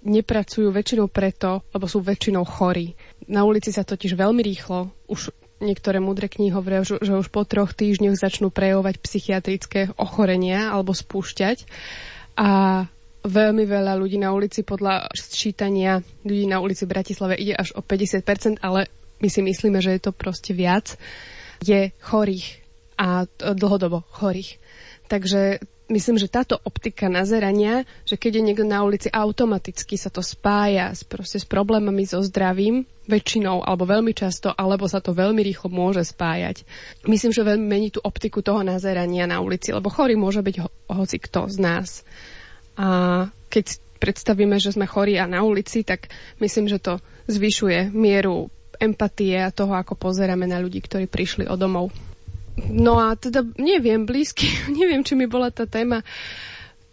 nepracujú 0.00 0.72
väčšinou 0.72 1.12
preto, 1.12 1.66
lebo 1.74 1.84
sú 1.84 2.00
väčšinou 2.00 2.46
chorí. 2.46 2.96
Na 3.28 3.44
ulici 3.44 3.68
sa 3.68 3.84
totiž 3.84 4.16
veľmi 4.16 4.40
rýchlo, 4.40 4.88
už 5.10 5.34
niektoré 5.60 6.00
mudré 6.00 6.32
knihy 6.32 6.56
hovoria, 6.56 6.80
že 6.82 7.12
už 7.12 7.28
po 7.28 7.44
troch 7.44 7.76
týždňoch 7.76 8.16
začnú 8.16 8.48
prejavovať 8.48 8.96
psychiatrické 8.96 9.92
ochorenia 10.00 10.72
alebo 10.72 10.96
spúšťať. 10.96 11.68
A 12.40 12.48
veľmi 13.20 13.68
veľa 13.68 14.00
ľudí 14.00 14.16
na 14.16 14.32
ulici 14.32 14.64
podľa 14.64 15.12
sčítania 15.12 16.00
ľudí 16.24 16.48
na 16.48 16.64
ulici 16.64 16.88
v 16.88 16.92
Bratislave 16.96 17.36
ide 17.36 17.52
až 17.52 17.76
o 17.76 17.84
50%, 17.84 18.64
ale 18.64 18.88
my 19.20 19.28
si 19.28 19.44
myslíme, 19.44 19.84
že 19.84 20.00
je 20.00 20.02
to 20.08 20.16
proste 20.16 20.56
viac, 20.56 20.96
je 21.60 21.92
chorých 22.00 22.59
a 23.00 23.24
dlhodobo 23.56 24.04
chorých. 24.12 24.60
Takže 25.08 25.64
myslím, 25.88 26.20
že 26.20 26.28
táto 26.30 26.60
optika 26.62 27.08
nazerania, 27.08 27.88
že 28.04 28.20
keď 28.20 28.38
je 28.38 28.46
niekto 28.46 28.64
na 28.68 28.84
ulici, 28.84 29.08
automaticky 29.08 29.96
sa 29.96 30.12
to 30.12 30.20
spája 30.20 30.92
s, 30.92 31.02
proste 31.02 31.40
s 31.40 31.48
problémami 31.48 32.04
so 32.04 32.20
zdravím, 32.20 32.84
väčšinou 33.10 33.66
alebo 33.66 33.88
veľmi 33.90 34.14
často, 34.14 34.54
alebo 34.54 34.86
sa 34.86 35.02
to 35.02 35.10
veľmi 35.10 35.42
rýchlo 35.42 35.66
môže 35.72 36.06
spájať. 36.06 36.62
Myslím, 37.10 37.34
že 37.34 37.42
veľmi 37.42 37.66
mení 37.66 37.88
tú 37.90 37.98
optiku 38.04 38.44
toho 38.44 38.62
nazerania 38.62 39.26
na 39.26 39.42
ulici, 39.42 39.74
lebo 39.74 39.90
chorý 39.90 40.14
môže 40.14 40.44
byť 40.44 40.56
ho, 40.62 40.68
hoci 40.94 41.18
kto 41.18 41.50
z 41.50 41.56
nás. 41.58 41.88
A 42.78 43.26
keď 43.50 43.82
predstavíme, 43.98 44.62
že 44.62 44.72
sme 44.76 44.86
chorí 44.86 45.18
a 45.18 45.26
na 45.26 45.42
ulici, 45.42 45.82
tak 45.82 46.06
myslím, 46.38 46.70
že 46.70 46.78
to 46.78 47.02
zvyšuje 47.26 47.90
mieru 47.90 48.46
empatie 48.80 49.36
a 49.42 49.52
toho, 49.52 49.74
ako 49.76 49.98
pozeráme 49.98 50.46
na 50.48 50.62
ľudí, 50.62 50.80
ktorí 50.80 51.10
prišli 51.10 51.50
o 51.50 51.58
domov. 51.58 51.92
No 52.58 52.98
a 52.98 53.14
teda 53.14 53.46
neviem, 53.58 54.06
blízky, 54.06 54.46
neviem, 54.80 55.04
či 55.06 55.14
mi 55.14 55.30
bola 55.30 55.50
tá 55.52 55.68
téma 55.68 56.02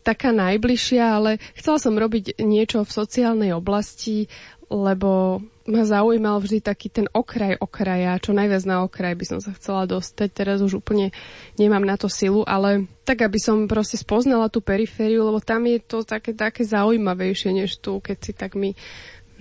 taká 0.05 0.31
najbližšia, 0.31 1.03
ale 1.03 1.35
chcela 1.59 1.83
som 1.83 1.91
robiť 1.91 2.39
niečo 2.39 2.87
v 2.87 2.95
sociálnej 2.95 3.51
oblasti, 3.51 4.31
lebo 4.71 5.43
ma 5.67 5.83
zaujímal 5.83 6.39
vždy 6.39 6.63
taký 6.63 6.87
ten 6.87 7.07
okraj 7.11 7.59
okraja, 7.59 8.15
čo 8.23 8.31
najviac 8.31 8.63
na 8.63 8.87
okraj 8.87 9.19
by 9.19 9.25
som 9.27 9.39
sa 9.43 9.51
chcela 9.51 9.83
dostať. 9.83 10.31
Teraz 10.31 10.63
už 10.63 10.79
úplne 10.79 11.11
nemám 11.59 11.83
na 11.83 11.99
to 11.99 12.07
silu, 12.07 12.47
ale 12.47 12.87
tak, 13.03 13.27
aby 13.27 13.35
som 13.35 13.67
proste 13.67 13.99
spoznala 13.99 14.47
tú 14.47 14.63
perifériu, 14.63 15.27
lebo 15.27 15.43
tam 15.43 15.67
je 15.67 15.83
to 15.83 16.07
také, 16.07 16.31
také 16.31 16.63
zaujímavejšie, 16.63 17.51
než 17.51 17.83
tu, 17.83 17.99
keď 17.99 18.17
si 18.23 18.31
tak 18.31 18.55
my 18.55 18.71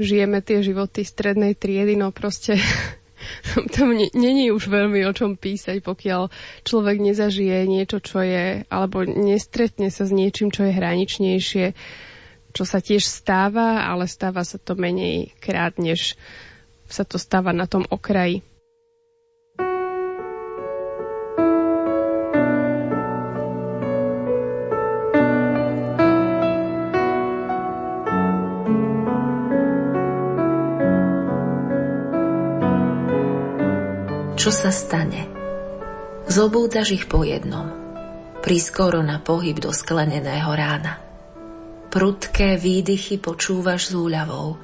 žijeme 0.02 0.42
tie 0.42 0.66
životy 0.66 1.06
strednej 1.06 1.54
triedy, 1.54 1.94
no 1.94 2.10
proste 2.10 2.58
tam 3.74 3.92
není 3.96 4.50
už 4.50 4.68
veľmi 4.68 5.04
o 5.06 5.12
čom 5.12 5.38
písať, 5.38 5.82
pokiaľ 5.82 6.28
človek 6.64 6.96
nezažije 7.02 7.66
niečo, 7.66 7.98
čo 8.02 8.22
je, 8.22 8.64
alebo 8.68 9.04
nestretne 9.04 9.90
sa 9.90 10.06
s 10.06 10.12
niečím, 10.12 10.50
čo 10.50 10.66
je 10.66 10.72
hraničnejšie 10.72 11.66
čo 12.56 12.64
sa 12.64 12.80
tiež 12.80 13.04
stáva, 13.04 13.84
ale 13.84 14.08
stáva 14.08 14.40
sa 14.40 14.56
to 14.56 14.72
menej 14.80 15.36
krát, 15.44 15.76
než 15.76 16.16
sa 16.88 17.04
to 17.04 17.20
stáva 17.20 17.52
na 17.52 17.68
tom 17.68 17.84
okraji. 17.92 18.40
Čo 34.46 34.54
sa 34.54 34.70
stane? 34.70 35.26
Zobúdaš 36.30 36.94
ich 36.94 37.10
po 37.10 37.26
jednom. 37.26 37.66
Prískoro 38.46 39.02
na 39.02 39.18
pohyb 39.18 39.58
do 39.58 39.74
skleneného 39.74 40.46
rána. 40.54 41.02
Prudké 41.90 42.54
výdychy 42.54 43.18
počúvaš 43.18 43.90
s 43.90 43.98
úľavou. 43.98 44.54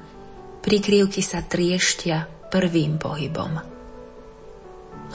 Prikryvky 0.63 1.19
sa 1.19 1.43
trieštia 1.43 2.47
prvým 2.47 2.95
pohybom. 2.95 3.59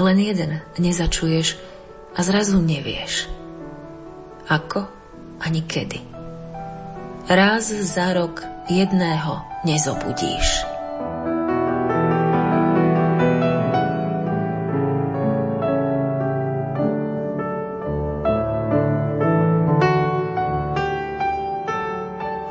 Len 0.04 0.18
jeden 0.20 0.60
nezačuješ 0.76 1.56
a 2.12 2.20
zrazu 2.20 2.60
nevieš. 2.60 3.24
Ako 4.52 4.84
ani 5.48 5.64
kedy. 5.64 6.04
Raz 7.24 7.72
za 7.72 8.12
rok 8.12 8.44
jedného 8.68 9.64
nezobudíš. 9.64 10.77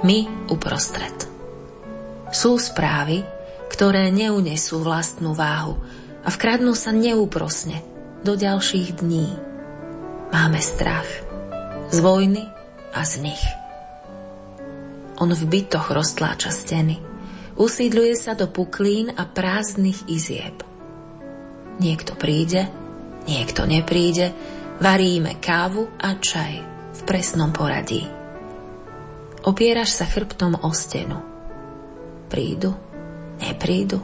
My 0.06 0.50
uprostred. 0.54 1.26
Sú 2.30 2.60
správy, 2.62 3.26
ktoré 3.72 4.14
neunesú 4.14 4.84
vlastnú 4.84 5.34
váhu 5.34 5.80
a 6.22 6.30
vkradnú 6.30 6.76
sa 6.78 6.94
neúprosne 6.94 7.82
do 8.22 8.38
ďalších 8.38 9.00
dní. 9.02 9.28
Máme 10.30 10.60
strach 10.60 11.08
z 11.90 11.98
vojny 12.04 12.44
a 12.94 13.02
z 13.08 13.32
nich. 13.32 13.44
On 15.18 15.32
v 15.32 15.44
bytoch 15.50 15.90
roztláča 15.90 16.54
steny, 16.54 17.02
usídľuje 17.58 18.14
sa 18.14 18.38
do 18.38 18.46
puklín 18.52 19.10
a 19.18 19.26
prázdnych 19.26 20.06
izieb. 20.12 20.62
Niekto 21.82 22.14
príde, 22.14 22.70
niekto 23.26 23.66
nepríde, 23.66 24.34
varíme 24.78 25.42
kávu 25.42 25.90
a 25.98 26.18
čaj 26.18 26.54
v 26.94 27.02
presnom 27.06 27.50
poradí. 27.50 28.17
Opieraš 29.48 29.96
sa 29.96 30.04
chrbtom 30.04 30.60
o 30.60 30.76
stenu. 30.76 31.24
Prídu? 32.28 32.76
Neprídu? 33.40 34.04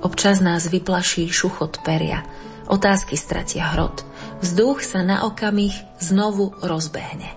Občas 0.00 0.40
nás 0.40 0.64
vyplaší 0.72 1.28
šuchot 1.28 1.84
peria, 1.84 2.24
otázky 2.64 3.20
stratia 3.20 3.76
hrot, 3.76 4.00
vzduch 4.40 4.80
sa 4.80 5.04
na 5.04 5.28
okamih 5.28 5.76
znovu 6.00 6.56
rozbehne. 6.64 7.28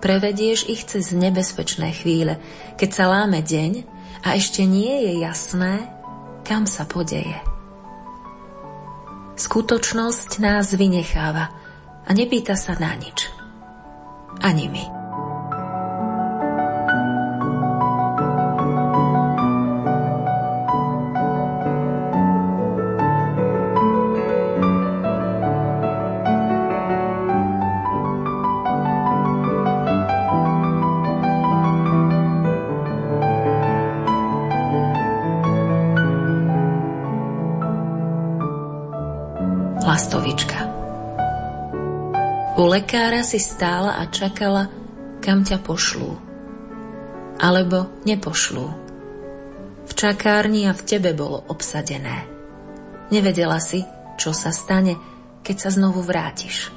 Prevedieš 0.00 0.72
ich 0.72 0.88
cez 0.88 1.12
nebezpečné 1.12 1.92
chvíle, 1.92 2.40
keď 2.80 2.90
sa 2.96 3.04
láme 3.12 3.44
deň 3.44 3.84
a 4.24 4.40
ešte 4.40 4.64
nie 4.64 5.04
je 5.04 5.20
jasné, 5.20 5.84
kam 6.48 6.64
sa 6.64 6.88
podeje. 6.88 7.36
Skutočnosť 9.36 10.40
nás 10.40 10.72
vynecháva 10.72 11.52
a 12.08 12.10
nepýta 12.16 12.56
sa 12.56 12.72
na 12.80 12.96
nič 12.96 13.44
ani 14.44 14.68
my. 14.68 14.93
Lekára 42.74 43.22
si 43.22 43.38
stála 43.38 44.02
a 44.02 44.10
čakala, 44.10 44.66
kam 45.22 45.46
ťa 45.46 45.62
pošlú. 45.62 46.18
alebo 47.34 47.90
nepošlú. 48.06 48.66
V 49.84 49.92
čakárni 49.94 50.70
a 50.70 50.72
v 50.72 50.82
tebe 50.86 51.10
bolo 51.18 51.42
obsadené. 51.50 52.30
Nevedela 53.10 53.58
si, 53.58 53.82
čo 54.14 54.30
sa 54.30 54.54
stane, 54.54 54.94
keď 55.42 55.56
sa 55.58 55.70
znovu 55.74 55.98
vrátiš. 56.02 56.70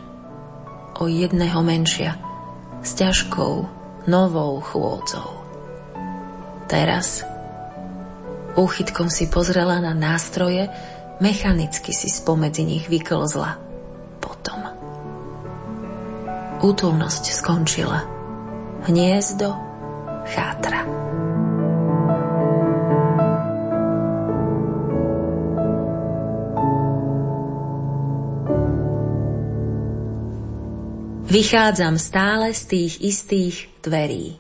O 0.98 1.06
jedného 1.06 1.62
menšia, 1.62 2.18
s 2.82 2.98
ťažkou, 2.98 3.54
novou 4.10 4.58
chôdzou. 4.66 5.46
Teraz 6.66 7.22
úchytkom 8.58 9.14
si 9.14 9.30
pozrela 9.30 9.78
na 9.78 9.94
nástroje, 9.94 10.74
mechanicky 11.22 11.94
si 11.94 12.10
spomedzi 12.10 12.66
nich 12.66 12.86
vyklzla. 12.90 13.67
Útulnosť 16.68 17.32
skončila. 17.32 18.04
Hniezdo 18.92 19.56
chátra. 20.28 20.84
Vychádzam 31.24 31.96
stále 31.96 32.52
z 32.52 32.62
tých 32.68 32.94
istých 33.00 33.56
dverí. 33.80 34.36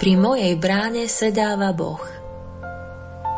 Pri 0.00 0.12
mojej 0.16 0.56
bráne 0.56 1.04
sedáva 1.04 1.68
Boh. 1.76 2.00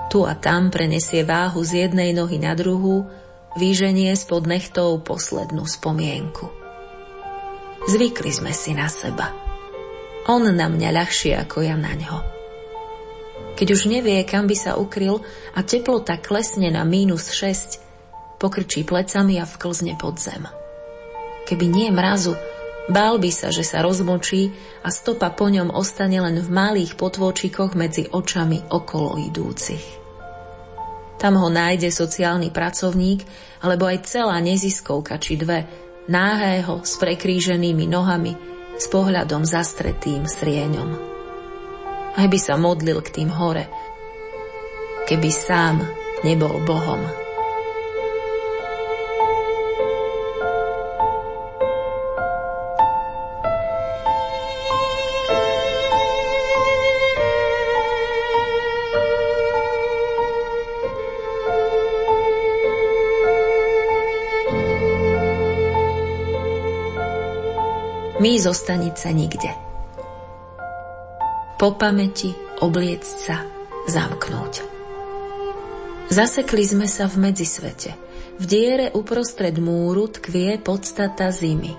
Tu 0.07 0.23
a 0.23 0.39
tam 0.39 0.71
prenesie 0.71 1.27
váhu 1.27 1.67
z 1.67 1.91
jednej 1.91 2.15
nohy 2.15 2.39
na 2.39 2.55
druhú, 2.55 3.11
vyženie 3.55 4.15
spod 4.19 4.51
nechtov 4.51 5.03
poslednú 5.07 5.67
spomienku. 5.67 6.51
Zvykli 7.85 8.33
sme 8.33 8.53
si 8.57 8.73
na 8.73 8.89
seba. 8.89 9.31
On 10.25 10.41
na 10.41 10.67
mňa 10.73 10.91
ľahšie 10.91 11.37
ako 11.37 11.69
ja 11.69 11.77
na 11.77 11.93
ňo. 11.93 12.17
Keď 13.55 13.69
už 13.71 13.87
nevie, 13.87 14.19
kam 14.27 14.51
by 14.51 14.57
sa 14.59 14.75
ukryl 14.75 15.23
a 15.55 15.63
teplota 15.63 16.19
klesne 16.19 16.73
na 16.75 16.83
mínus 16.83 17.31
6, 17.31 18.41
pokrčí 18.41 18.83
plecami 18.83 19.39
a 19.39 19.47
vklzne 19.47 19.95
pod 19.95 20.19
zem. 20.19 20.49
Keby 21.45 21.67
nie 21.69 21.89
mrazu, 21.93 22.35
bál 22.91 23.21
by 23.21 23.31
sa, 23.31 23.53
že 23.55 23.63
sa 23.63 23.85
rozmočí 23.85 24.51
a 24.83 24.89
stopa 24.89 25.31
po 25.31 25.47
ňom 25.53 25.71
ostane 25.71 26.19
len 26.19 26.41
v 26.41 26.49
malých 26.51 26.97
potvočikoch 26.99 27.77
medzi 27.77 28.09
očami 28.09 28.65
okolo 28.73 29.21
idúcich. 29.21 30.04
Tam 31.17 31.39
ho 31.39 31.49
nájde 31.49 31.89
sociálny 31.89 32.51
pracovník 32.51 33.25
alebo 33.65 33.89
aj 33.89 34.05
celá 34.05 34.37
neziskovka 34.43 35.17
či 35.17 35.41
dve, 35.41 35.65
náhého 36.11 36.85
s 36.85 37.01
prekríženými 37.01 37.89
nohami, 37.89 38.37
s 38.75 38.91
pohľadom 38.91 39.47
zastretým 39.47 40.27
srieňom. 40.27 40.91
Aj 42.15 42.27
by 42.27 42.39
sa 42.39 42.59
modlil 42.59 43.01
k 43.03 43.23
tým 43.23 43.31
hore, 43.31 43.71
keby 45.07 45.31
sám 45.31 45.81
nebol 46.27 46.63
Bohom. 46.67 47.24
My 68.25 68.41
zo 68.41 68.57
stanice 68.57 69.13
nikde. 69.13 69.53
Po 71.61 71.77
pamäti 71.77 72.33
obliecť 72.65 73.17
sa, 73.21 73.45
zamknúť. 73.85 74.65
Zasekli 76.09 76.65
sme 76.65 76.89
sa 76.89 77.05
v 77.05 77.21
medzisvete. 77.21 77.93
V 78.41 78.45
diere 78.49 78.89
uprostred 78.97 79.61
múru 79.61 80.09
tkvie 80.09 80.57
podstata 80.57 81.29
zimy. 81.29 81.77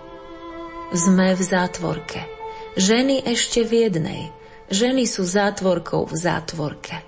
Sme 0.94 1.34
v 1.34 1.42
zátvorke. 1.42 2.30
Ženy 2.78 3.26
ešte 3.26 3.66
v 3.66 3.90
jednej. 3.90 4.22
Ženy 4.70 5.10
sú 5.10 5.26
zátvorkou 5.26 6.06
v 6.06 6.14
zátvorke. 6.14 7.02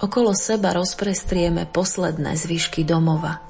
Okolo 0.00 0.32
seba 0.32 0.72
rozprestrieme 0.72 1.68
posledné 1.68 2.32
zvyšky 2.40 2.80
domova. 2.80 3.44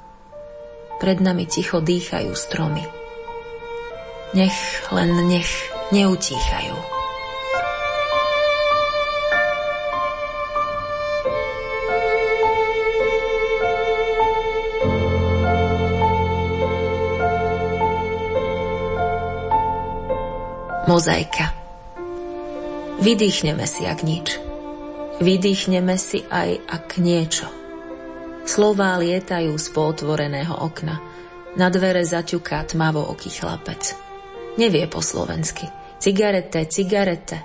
Pred 0.99 1.23
nami 1.23 1.47
ticho 1.47 1.79
dýchajú 1.79 2.35
stromy. 2.35 3.02
Nech 4.33 4.57
len 4.89 5.13
nech 5.29 5.49
neutíchajú. 5.93 6.73
Mozaika. 20.89 21.53
Vydýchneme 23.01 23.69
si 23.69 23.85
ak 23.85 24.01
nič. 24.01 24.37
Vydýchneme 25.21 25.93
si 25.95 26.25
aj 26.25 26.57
ak 26.69 26.97
niečo. 26.97 27.45
Slová 28.49 28.97
lietajú 28.97 29.55
z 29.61 29.67
potvoreného 29.71 30.57
okna. 30.57 30.99
Na 31.53 31.69
dvere 31.69 32.01
zaťuká 32.01 32.65
tmavo 32.65 33.05
oký 33.13 33.29
chlapec. 33.29 34.02
Nevie 34.53 34.85
po 34.85 35.01
slovensky. 35.01 35.65
Cigarete, 35.97 36.69
cigarete. 36.69 37.41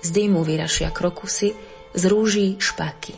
Z 0.00 0.08
dýmu 0.08 0.40
vyrašia 0.40 0.88
krokusy, 0.88 1.52
z 1.92 2.02
rúží 2.08 2.56
špaky. 2.56 3.12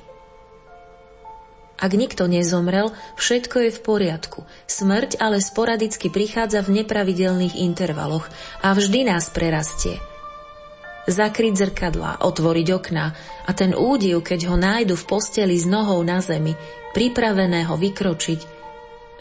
Ak 1.76 1.92
nikto 1.94 2.26
nezomrel, 2.26 2.90
všetko 3.14 3.68
je 3.68 3.70
v 3.70 3.80
poriadku. 3.84 4.40
Smrť 4.66 5.22
ale 5.22 5.38
sporadicky 5.38 6.10
prichádza 6.10 6.66
v 6.66 6.82
nepravidelných 6.82 7.54
intervaloch 7.62 8.26
a 8.64 8.74
vždy 8.74 9.06
nás 9.06 9.30
prerastie. 9.30 10.02
Zakryť 11.06 11.62
zrkadla, 11.62 12.26
otvoriť 12.26 12.68
okná 12.74 13.06
a 13.46 13.50
ten 13.54 13.70
údiv, 13.76 14.26
keď 14.26 14.50
ho 14.50 14.56
nájdu 14.58 14.98
v 14.98 15.04
posteli 15.06 15.54
s 15.54 15.62
nohou 15.62 16.02
na 16.02 16.18
zemi, 16.18 16.58
pripraveného 16.90 17.70
vykročiť, 17.78 18.40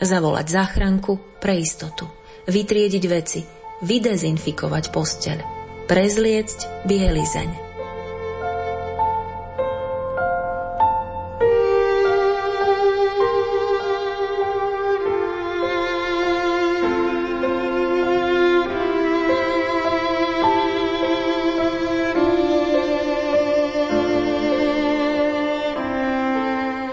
zavolať 0.02 0.46
záchranku 0.50 1.38
pre 1.38 1.62
istotu, 1.62 2.10
vytriediť 2.50 3.06
veci– 3.06 3.42
vydezinfikovať 3.84 4.94
posteľ, 4.96 5.40
prezliecť 5.90 6.88
bielizeň. 6.88 7.66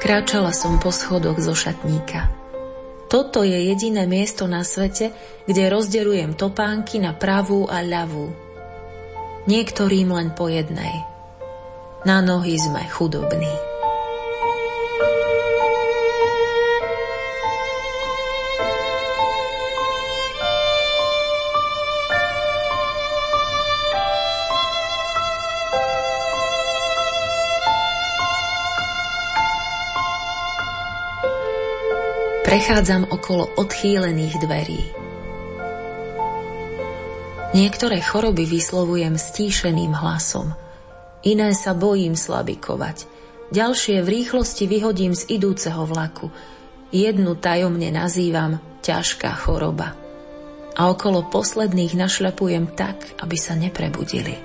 Kráčala 0.03 0.51
som 0.51 0.77
po 0.83 0.91
schodoch 0.91 1.39
zo 1.39 1.55
šatníka. 1.57 2.42
Toto 3.13 3.45
je 3.45 3.69
jediné 3.69 4.09
miesto 4.09 4.49
na 4.49 4.65
svete, 4.65 5.13
kde 5.45 5.69
rozderujem 5.69 6.33
topánky 6.33 6.97
na 6.97 7.13
pravú 7.13 7.69
a 7.69 7.85
ľavú. 7.85 8.33
Niektorým 9.45 10.17
len 10.17 10.33
po 10.33 10.49
jednej. 10.49 11.05
Na 12.09 12.25
nohy 12.25 12.57
sme 12.57 12.89
chudobní. 12.89 13.72
Prechádzam 32.63 33.11
okolo 33.11 33.51
odchýlených 33.59 34.39
dverí. 34.39 34.81
Niektoré 37.59 37.99
choroby 37.99 38.47
vyslovujem 38.47 39.19
stíšeným 39.19 39.91
hlasom. 39.91 40.55
Iné 41.27 41.59
sa 41.59 41.75
bojím 41.75 42.15
slabikovať. 42.15 43.11
Ďalšie 43.51 44.07
v 44.07 44.09
rýchlosti 44.15 44.71
vyhodím 44.71 45.11
z 45.11 45.27
idúceho 45.35 45.83
vlaku. 45.91 46.31
Jednu 46.95 47.35
tajomne 47.35 47.91
nazývam 47.91 48.63
ťažká 48.87 49.43
choroba. 49.43 49.99
A 50.79 50.87
okolo 50.87 51.27
posledných 51.35 51.99
našľapujem 51.99 52.79
tak, 52.79 53.11
aby 53.19 53.43
sa 53.43 53.59
neprebudili. 53.59 54.39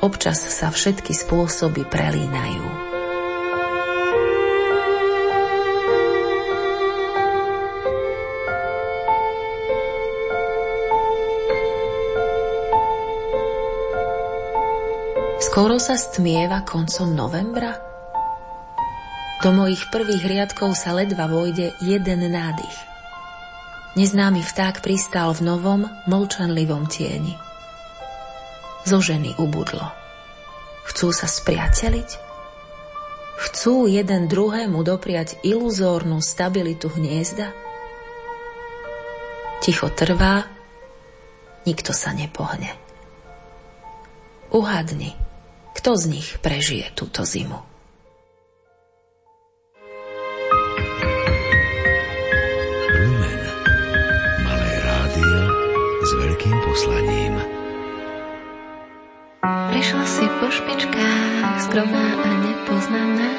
Občas 0.00 0.40
sa 0.40 0.72
všetky 0.72 1.12
spôsoby 1.12 1.84
prelínajú. 1.84 2.89
Skoro 15.40 15.80
sa 15.80 15.96
stmieva 15.96 16.68
koncom 16.68 17.16
novembra? 17.16 17.72
Do 19.40 19.56
mojich 19.56 19.88
prvých 19.88 20.20
riadkov 20.28 20.76
sa 20.76 20.92
ledva 20.92 21.32
vojde 21.32 21.72
jeden 21.80 22.28
nádych. 22.28 22.76
Neznámy 23.96 24.44
vták 24.44 24.84
pristal 24.84 25.32
v 25.32 25.48
novom, 25.48 25.88
mlčanlivom 26.04 26.84
tieni. 26.92 27.40
Zo 28.84 29.00
ženy 29.00 29.32
ubudlo. 29.40 29.88
Chcú 30.84 31.08
sa 31.08 31.24
spriateliť? 31.24 32.10
Chcú 33.40 33.88
jeden 33.88 34.28
druhému 34.28 34.84
dopriať 34.84 35.40
iluzórnu 35.40 36.20
stabilitu 36.20 36.92
hniezda? 36.92 37.48
Ticho 39.64 39.88
trvá, 39.88 40.44
nikto 41.64 41.96
sa 41.96 42.12
nepohne. 42.12 42.76
Uhadni. 44.52 45.29
Kto 45.80 45.96
z 45.96 46.12
nich 46.12 46.36
prežije 46.44 46.92
túto 46.92 47.24
zimu? 47.24 47.56
Lumen. 53.00 53.40
Malé 54.44 54.72
rádio 54.84 55.40
s 56.04 56.10
veľkým 56.20 56.56
poslaním. 56.68 57.34
Prišla 59.72 60.04
si 60.04 60.28
po 60.36 60.52
špičkách, 60.52 61.64
skromná 61.64 62.12
a 62.12 62.30
nepoznaná. 62.44 63.30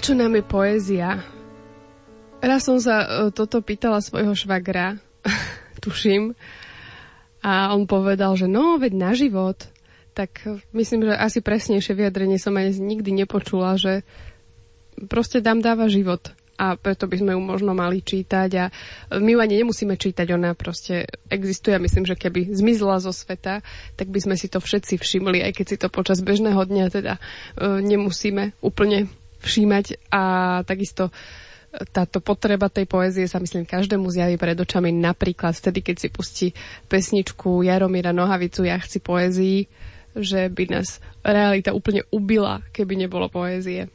Na 0.00 0.08
čo 0.08 0.16
nám 0.16 0.32
je 0.32 0.40
poézia? 0.40 1.20
Raz 2.40 2.64
som 2.64 2.80
sa 2.80 3.04
e, 3.04 3.08
toto 3.36 3.60
pýtala 3.60 4.00
svojho 4.00 4.32
švagra, 4.32 4.96
tuším, 5.84 6.32
a 7.44 7.76
on 7.76 7.84
povedal, 7.84 8.32
že 8.32 8.48
no, 8.48 8.80
veď 8.80 8.96
na 8.96 9.12
život. 9.12 9.60
Tak 10.16 10.30
e, 10.48 10.64
myslím, 10.72 11.04
že 11.04 11.20
asi 11.20 11.44
presnejšie 11.44 11.92
vyjadrenie 11.92 12.40
som 12.40 12.56
aj 12.56 12.80
nikdy 12.80 13.12
nepočula, 13.12 13.76
že 13.76 14.00
proste 15.04 15.44
dám 15.44 15.60
dáva 15.60 15.84
život 15.84 16.32
a 16.56 16.80
preto 16.80 17.04
by 17.04 17.20
sme 17.20 17.36
ju 17.36 17.40
možno 17.44 17.76
mali 17.76 18.00
čítať 18.00 18.50
a 18.56 18.64
my 19.20 19.36
ju 19.36 19.38
ani 19.44 19.60
nemusíme 19.60 20.00
čítať, 20.00 20.32
ona 20.32 20.56
proste 20.56 21.12
existuje 21.28 21.76
a 21.76 21.80
myslím, 21.84 22.08
že 22.08 22.16
keby 22.16 22.56
zmizla 22.56 23.04
zo 23.04 23.12
sveta, 23.12 23.60
tak 24.00 24.08
by 24.08 24.16
sme 24.16 24.36
si 24.40 24.48
to 24.48 24.64
všetci 24.64 24.96
všimli, 24.96 25.44
aj 25.44 25.60
keď 25.60 25.66
si 25.68 25.76
to 25.76 25.92
počas 25.92 26.24
bežného 26.24 26.64
dňa 26.64 26.84
teda 26.88 27.20
e, 27.20 27.20
nemusíme 27.84 28.56
úplne 28.64 29.12
všímať 29.40 30.12
a 30.12 30.22
takisto 30.64 31.08
táto 31.70 32.18
potreba 32.18 32.66
tej 32.66 32.90
poézie 32.90 33.30
sa 33.30 33.38
myslím 33.38 33.62
každému 33.62 34.10
zjaví 34.10 34.34
pred 34.34 34.58
očami 34.58 34.90
napríklad 34.90 35.54
vtedy, 35.54 35.86
keď 35.86 35.96
si 36.02 36.08
pustí 36.10 36.48
pesničku 36.90 37.62
Jaromíra 37.62 38.10
Nohavicu 38.10 38.66
Ja 38.66 38.82
chci 38.82 38.98
poézii, 38.98 39.70
že 40.18 40.50
by 40.50 40.64
nás 40.66 40.98
realita 41.22 41.70
úplne 41.70 42.02
ubila, 42.10 42.66
keby 42.74 43.06
nebolo 43.06 43.30
poézie. 43.30 43.86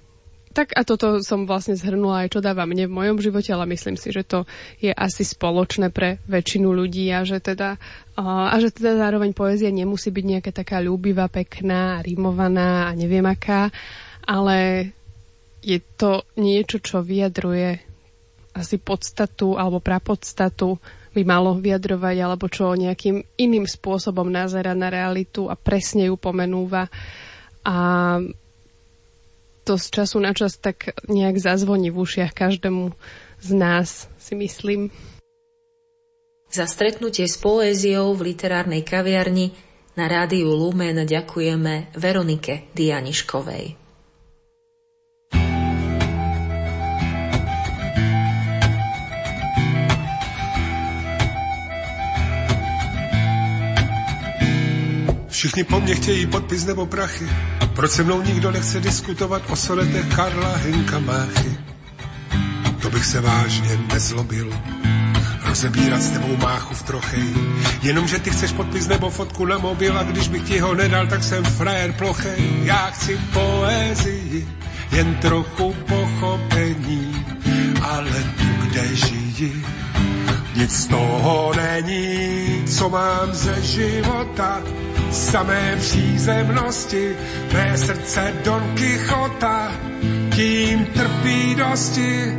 Tak 0.56 0.72
a 0.72 0.88
toto 0.88 1.20
som 1.20 1.44
vlastne 1.44 1.76
zhrnula 1.76 2.24
aj 2.24 2.32
čo 2.32 2.40
dáva 2.40 2.64
mne 2.64 2.88
v 2.88 2.96
mojom 2.96 3.20
živote, 3.20 3.52
ale 3.52 3.68
myslím 3.76 4.00
si, 4.00 4.16
že 4.16 4.24
to 4.24 4.48
je 4.80 4.88
asi 4.88 5.28
spoločné 5.28 5.92
pre 5.92 6.24
väčšinu 6.32 6.72
ľudí 6.72 7.12
a 7.12 7.28
že 7.28 7.44
teda, 7.44 7.76
a 8.16 8.56
že 8.56 8.72
teda 8.72 8.96
zároveň 8.96 9.36
poézia 9.36 9.68
nemusí 9.68 10.16
byť 10.16 10.24
nejaká 10.24 10.52
taká 10.56 10.80
ľúbivá, 10.80 11.28
pekná, 11.28 12.00
rimovaná 12.00 12.88
a 12.88 12.96
neviem 12.96 13.28
aká, 13.28 13.68
ale 14.24 14.90
je 15.66 15.82
to 15.98 16.22
niečo, 16.38 16.78
čo 16.78 17.02
vyjadruje 17.02 17.82
asi 18.54 18.78
podstatu 18.78 19.58
alebo 19.58 19.82
prapodstatu 19.82 20.78
by 21.12 21.24
malo 21.26 21.56
vyjadrovať, 21.58 22.16
alebo 22.22 22.46
čo 22.52 22.76
nejakým 22.76 23.24
iným 23.40 23.66
spôsobom 23.66 24.28
nazera 24.28 24.76
na 24.76 24.92
realitu 24.92 25.48
a 25.48 25.56
presne 25.56 26.12
ju 26.12 26.16
pomenúva. 26.20 26.92
A 27.66 27.76
to 29.66 29.74
z 29.80 29.86
času 29.90 30.22
na 30.22 30.36
čas 30.36 30.60
tak 30.60 30.94
nejak 31.08 31.40
zazvoní 31.40 31.90
v 31.90 32.04
ušiach 32.04 32.36
každému 32.36 32.94
z 33.42 33.50
nás, 33.56 34.12
si 34.22 34.36
myslím. 34.38 34.94
Za 36.52 36.70
stretnutie 36.70 37.26
s 37.26 37.42
poéziou 37.42 38.14
v 38.14 38.36
literárnej 38.36 38.86
kaviarni 38.86 39.56
na 39.96 40.06
rádiu 40.12 40.52
Lumen 40.52 41.00
ďakujeme 41.08 41.96
Veronike 41.96 42.70
Dianiškovej. 42.76 43.85
Všichni 55.46 55.64
po 55.64 55.80
mně 55.80 55.96
chtějí 55.96 56.26
podpis 56.26 56.66
nebo 56.66 56.86
prachy. 56.86 57.30
A 57.60 57.66
proč 57.66 57.92
se 57.92 58.04
mnou 58.04 58.22
nikdo 58.22 58.52
nechce 58.52 58.80
diskutovat 58.80 59.42
o 59.50 59.56
soletech 59.56 60.16
Karla 60.16 60.56
Hinka 60.58 61.00
Máchy? 61.00 61.58
To 62.82 62.90
bych 62.90 63.06
se 63.06 63.22
vážně 63.22 63.80
nezlobil. 63.94 64.50
Rozebírat 65.46 66.02
s 66.02 66.10
tebou 66.10 66.38
máchu 66.38 66.74
v 66.74 66.84
trochej. 66.84 67.30
Jenomže 67.82 68.20
ty 68.20 68.30
chceš 68.30 68.52
podpis 68.52 68.88
nebo 68.88 69.10
fotku 69.10 69.46
na 69.46 69.58
mobil 69.58 70.00
a 70.00 70.04
když 70.04 70.28
bych 70.28 70.44
ti 70.44 70.60
ho 70.60 70.74
nedal, 70.74 71.08
tak 71.08 71.24
jsem 71.24 71.44
frajer 71.44 71.92
plochej. 71.92 72.50
Já 72.64 72.92
chci 72.92 73.20
poezii, 73.34 74.48
jen 74.92 75.16
trochu 75.16 75.74
pochopení, 75.74 77.26
ale 77.82 78.24
tu, 78.38 78.66
kde 78.66 78.96
žiji, 78.96 79.66
nic 80.56 80.72
z 80.72 80.88
toho 80.88 81.54
není, 81.56 82.64
co 82.68 82.90
mám 82.90 83.34
ze 83.34 83.62
života, 83.62 84.62
samé 85.16 85.76
přízemnosti, 85.80 87.16
mé 87.54 87.78
srdce 87.78 88.34
Don 88.44 88.76
Quixota, 88.76 89.72
tím 90.36 90.86
trpí 90.86 91.56
dosti. 91.56 92.38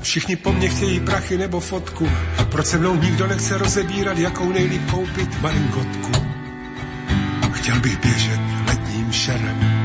Všichni 0.00 0.36
po 0.36 0.52
mně 0.52 0.68
chtějí 0.68 1.00
prachy 1.00 1.38
nebo 1.38 1.60
fotku, 1.60 2.08
proč 2.50 2.66
se 2.66 2.78
mnou 2.78 2.94
nikdo 2.96 3.26
nechce 3.26 3.58
rozebírat, 3.58 4.18
jakou 4.18 4.52
nejlíp 4.52 4.90
koupit 4.90 5.42
malinkotku. 5.42 6.12
Chtěl 7.52 7.80
bych 7.80 8.00
běžet 8.00 8.40
letním 8.66 9.12
šerem, 9.12 9.79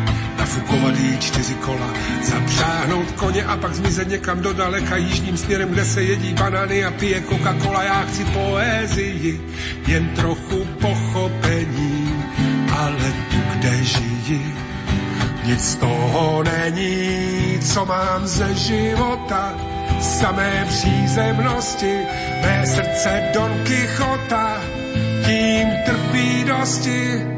nafukovaný 0.45 1.17
čtyři 1.17 1.53
kola, 1.53 1.89
zapřáhnout 2.23 3.11
koně 3.11 3.43
a 3.43 3.57
pak 3.57 3.73
zmizet 3.73 4.07
někam 4.09 4.41
do 4.41 4.53
daleka 4.53 4.95
jižním 4.97 5.37
směrem, 5.37 5.69
kde 5.69 5.85
se 5.85 6.03
jedí 6.03 6.33
banány 6.33 6.85
a 6.85 6.91
pije 6.91 7.21
Coca-Cola. 7.21 7.83
Já 7.83 8.05
chci 8.05 8.25
poézii, 8.25 9.41
jen 9.87 10.07
trochu 10.09 10.65
pochopení, 10.81 12.23
ale 12.77 13.13
tu, 13.31 13.37
kde 13.55 13.83
žiji, 13.83 14.53
nic 15.45 15.61
z 15.71 15.75
toho 15.75 16.43
není, 16.43 17.59
co 17.61 17.85
mám 17.85 18.27
ze 18.27 18.53
života, 18.55 19.53
samé 20.01 20.65
přízemnosti, 20.69 21.97
mé 22.41 22.67
srdce 22.67 23.31
Don 23.33 23.51
Quixota, 23.63 24.61
tím 25.25 25.67
trpí 25.85 26.43
dosti. 26.43 27.35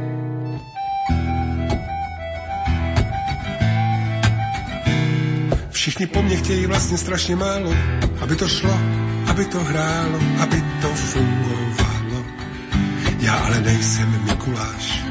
Všichni 5.88 6.08
po 6.08 6.22
mně 6.22 6.36
chtějí 6.36 6.66
vlastně 6.66 6.98
strašně 6.98 7.36
málo, 7.36 7.74
aby 8.20 8.36
to 8.36 8.48
šlo, 8.48 8.80
aby 9.28 9.46
to 9.46 9.64
hrálo, 9.64 10.20
aby 10.40 10.64
to 10.82 10.88
fungovalo. 10.88 12.26
Já 13.20 13.34
ale 13.34 13.62
nejsem 13.62 14.22
Mikuláš, 14.26 15.04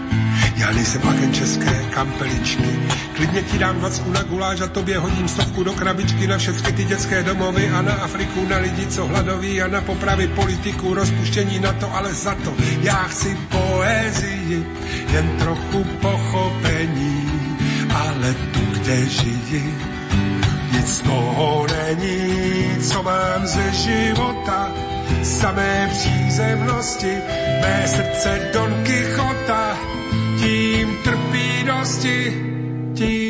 já 0.56 0.72
nejsem 0.72 1.08
agent 1.08 1.34
české 1.34 1.84
kampeličky. 1.90 2.78
Klidně 3.16 3.42
ti 3.42 3.58
dám 3.58 3.78
dvacku 3.78 4.10
na 4.10 4.22
guláš 4.22 4.60
a 4.60 4.66
tobě 4.66 4.98
hodím 4.98 5.28
stovku 5.28 5.64
do 5.64 5.72
krabičky 5.72 6.26
na 6.26 6.38
všechny 6.38 6.72
ty 6.72 6.84
dětské 6.84 7.22
domovy 7.22 7.68
a 7.68 7.82
na 7.82 7.92
Afriku, 7.92 8.46
na 8.48 8.58
lidi, 8.58 8.86
co 8.86 9.06
hladoví 9.06 9.62
a 9.62 9.68
na 9.68 9.80
popravy 9.80 10.28
politiku, 10.28 10.94
rozpuštění 10.94 11.58
na 11.58 11.72
to, 11.72 11.94
ale 11.94 12.14
za 12.14 12.34
to 12.34 12.54
já 12.80 13.02
chci 13.02 13.38
poezii, 13.48 14.66
jen 15.12 15.30
trochu 15.38 15.84
pochopení, 15.84 17.30
ale 17.90 18.34
tu, 18.34 18.60
kde 18.60 19.00
nic 19.00 19.85
z 20.86 21.00
toho 21.00 21.66
není, 21.66 22.76
co 22.80 23.02
mám 23.02 23.46
ze 23.46 23.72
života, 23.72 24.72
samé 25.22 25.90
přízemnosti, 25.92 27.18
mé 27.60 27.82
srdce 27.86 28.50
Don 28.52 28.74
Quixota, 28.84 29.78
tím 30.40 30.96
trpí 31.04 31.64
dosti, 31.64 32.42
tím 32.94 33.25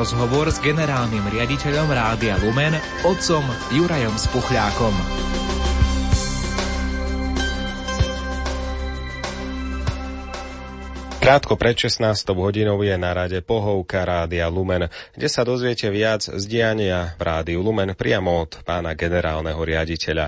Rozhovor 0.00 0.48
s 0.48 0.56
generálnym 0.64 1.28
riaditeľom 1.28 1.92
Rádia 1.92 2.40
Lumen, 2.40 2.72
otcom 3.04 3.44
Jurajom 3.68 4.16
Spuchľákom. 4.16 4.96
Krátko 11.20 11.60
pred 11.60 11.76
16 11.76 12.32
hodinou 12.32 12.80
je 12.80 12.96
na 12.96 13.12
rade 13.12 13.44
pohovka 13.44 14.08
Rádia 14.08 14.48
Lumen, 14.48 14.88
kde 15.12 15.28
sa 15.28 15.44
dozviete 15.44 15.92
viac 15.92 16.24
z 16.24 16.44
diania 16.48 17.12
v 17.14 17.22
Rádiu 17.22 17.60
Lumen 17.60 17.92
priamo 17.92 18.40
od 18.40 18.64
pána 18.64 18.96
generálneho 18.96 19.60
riaditeľa. 19.60 20.26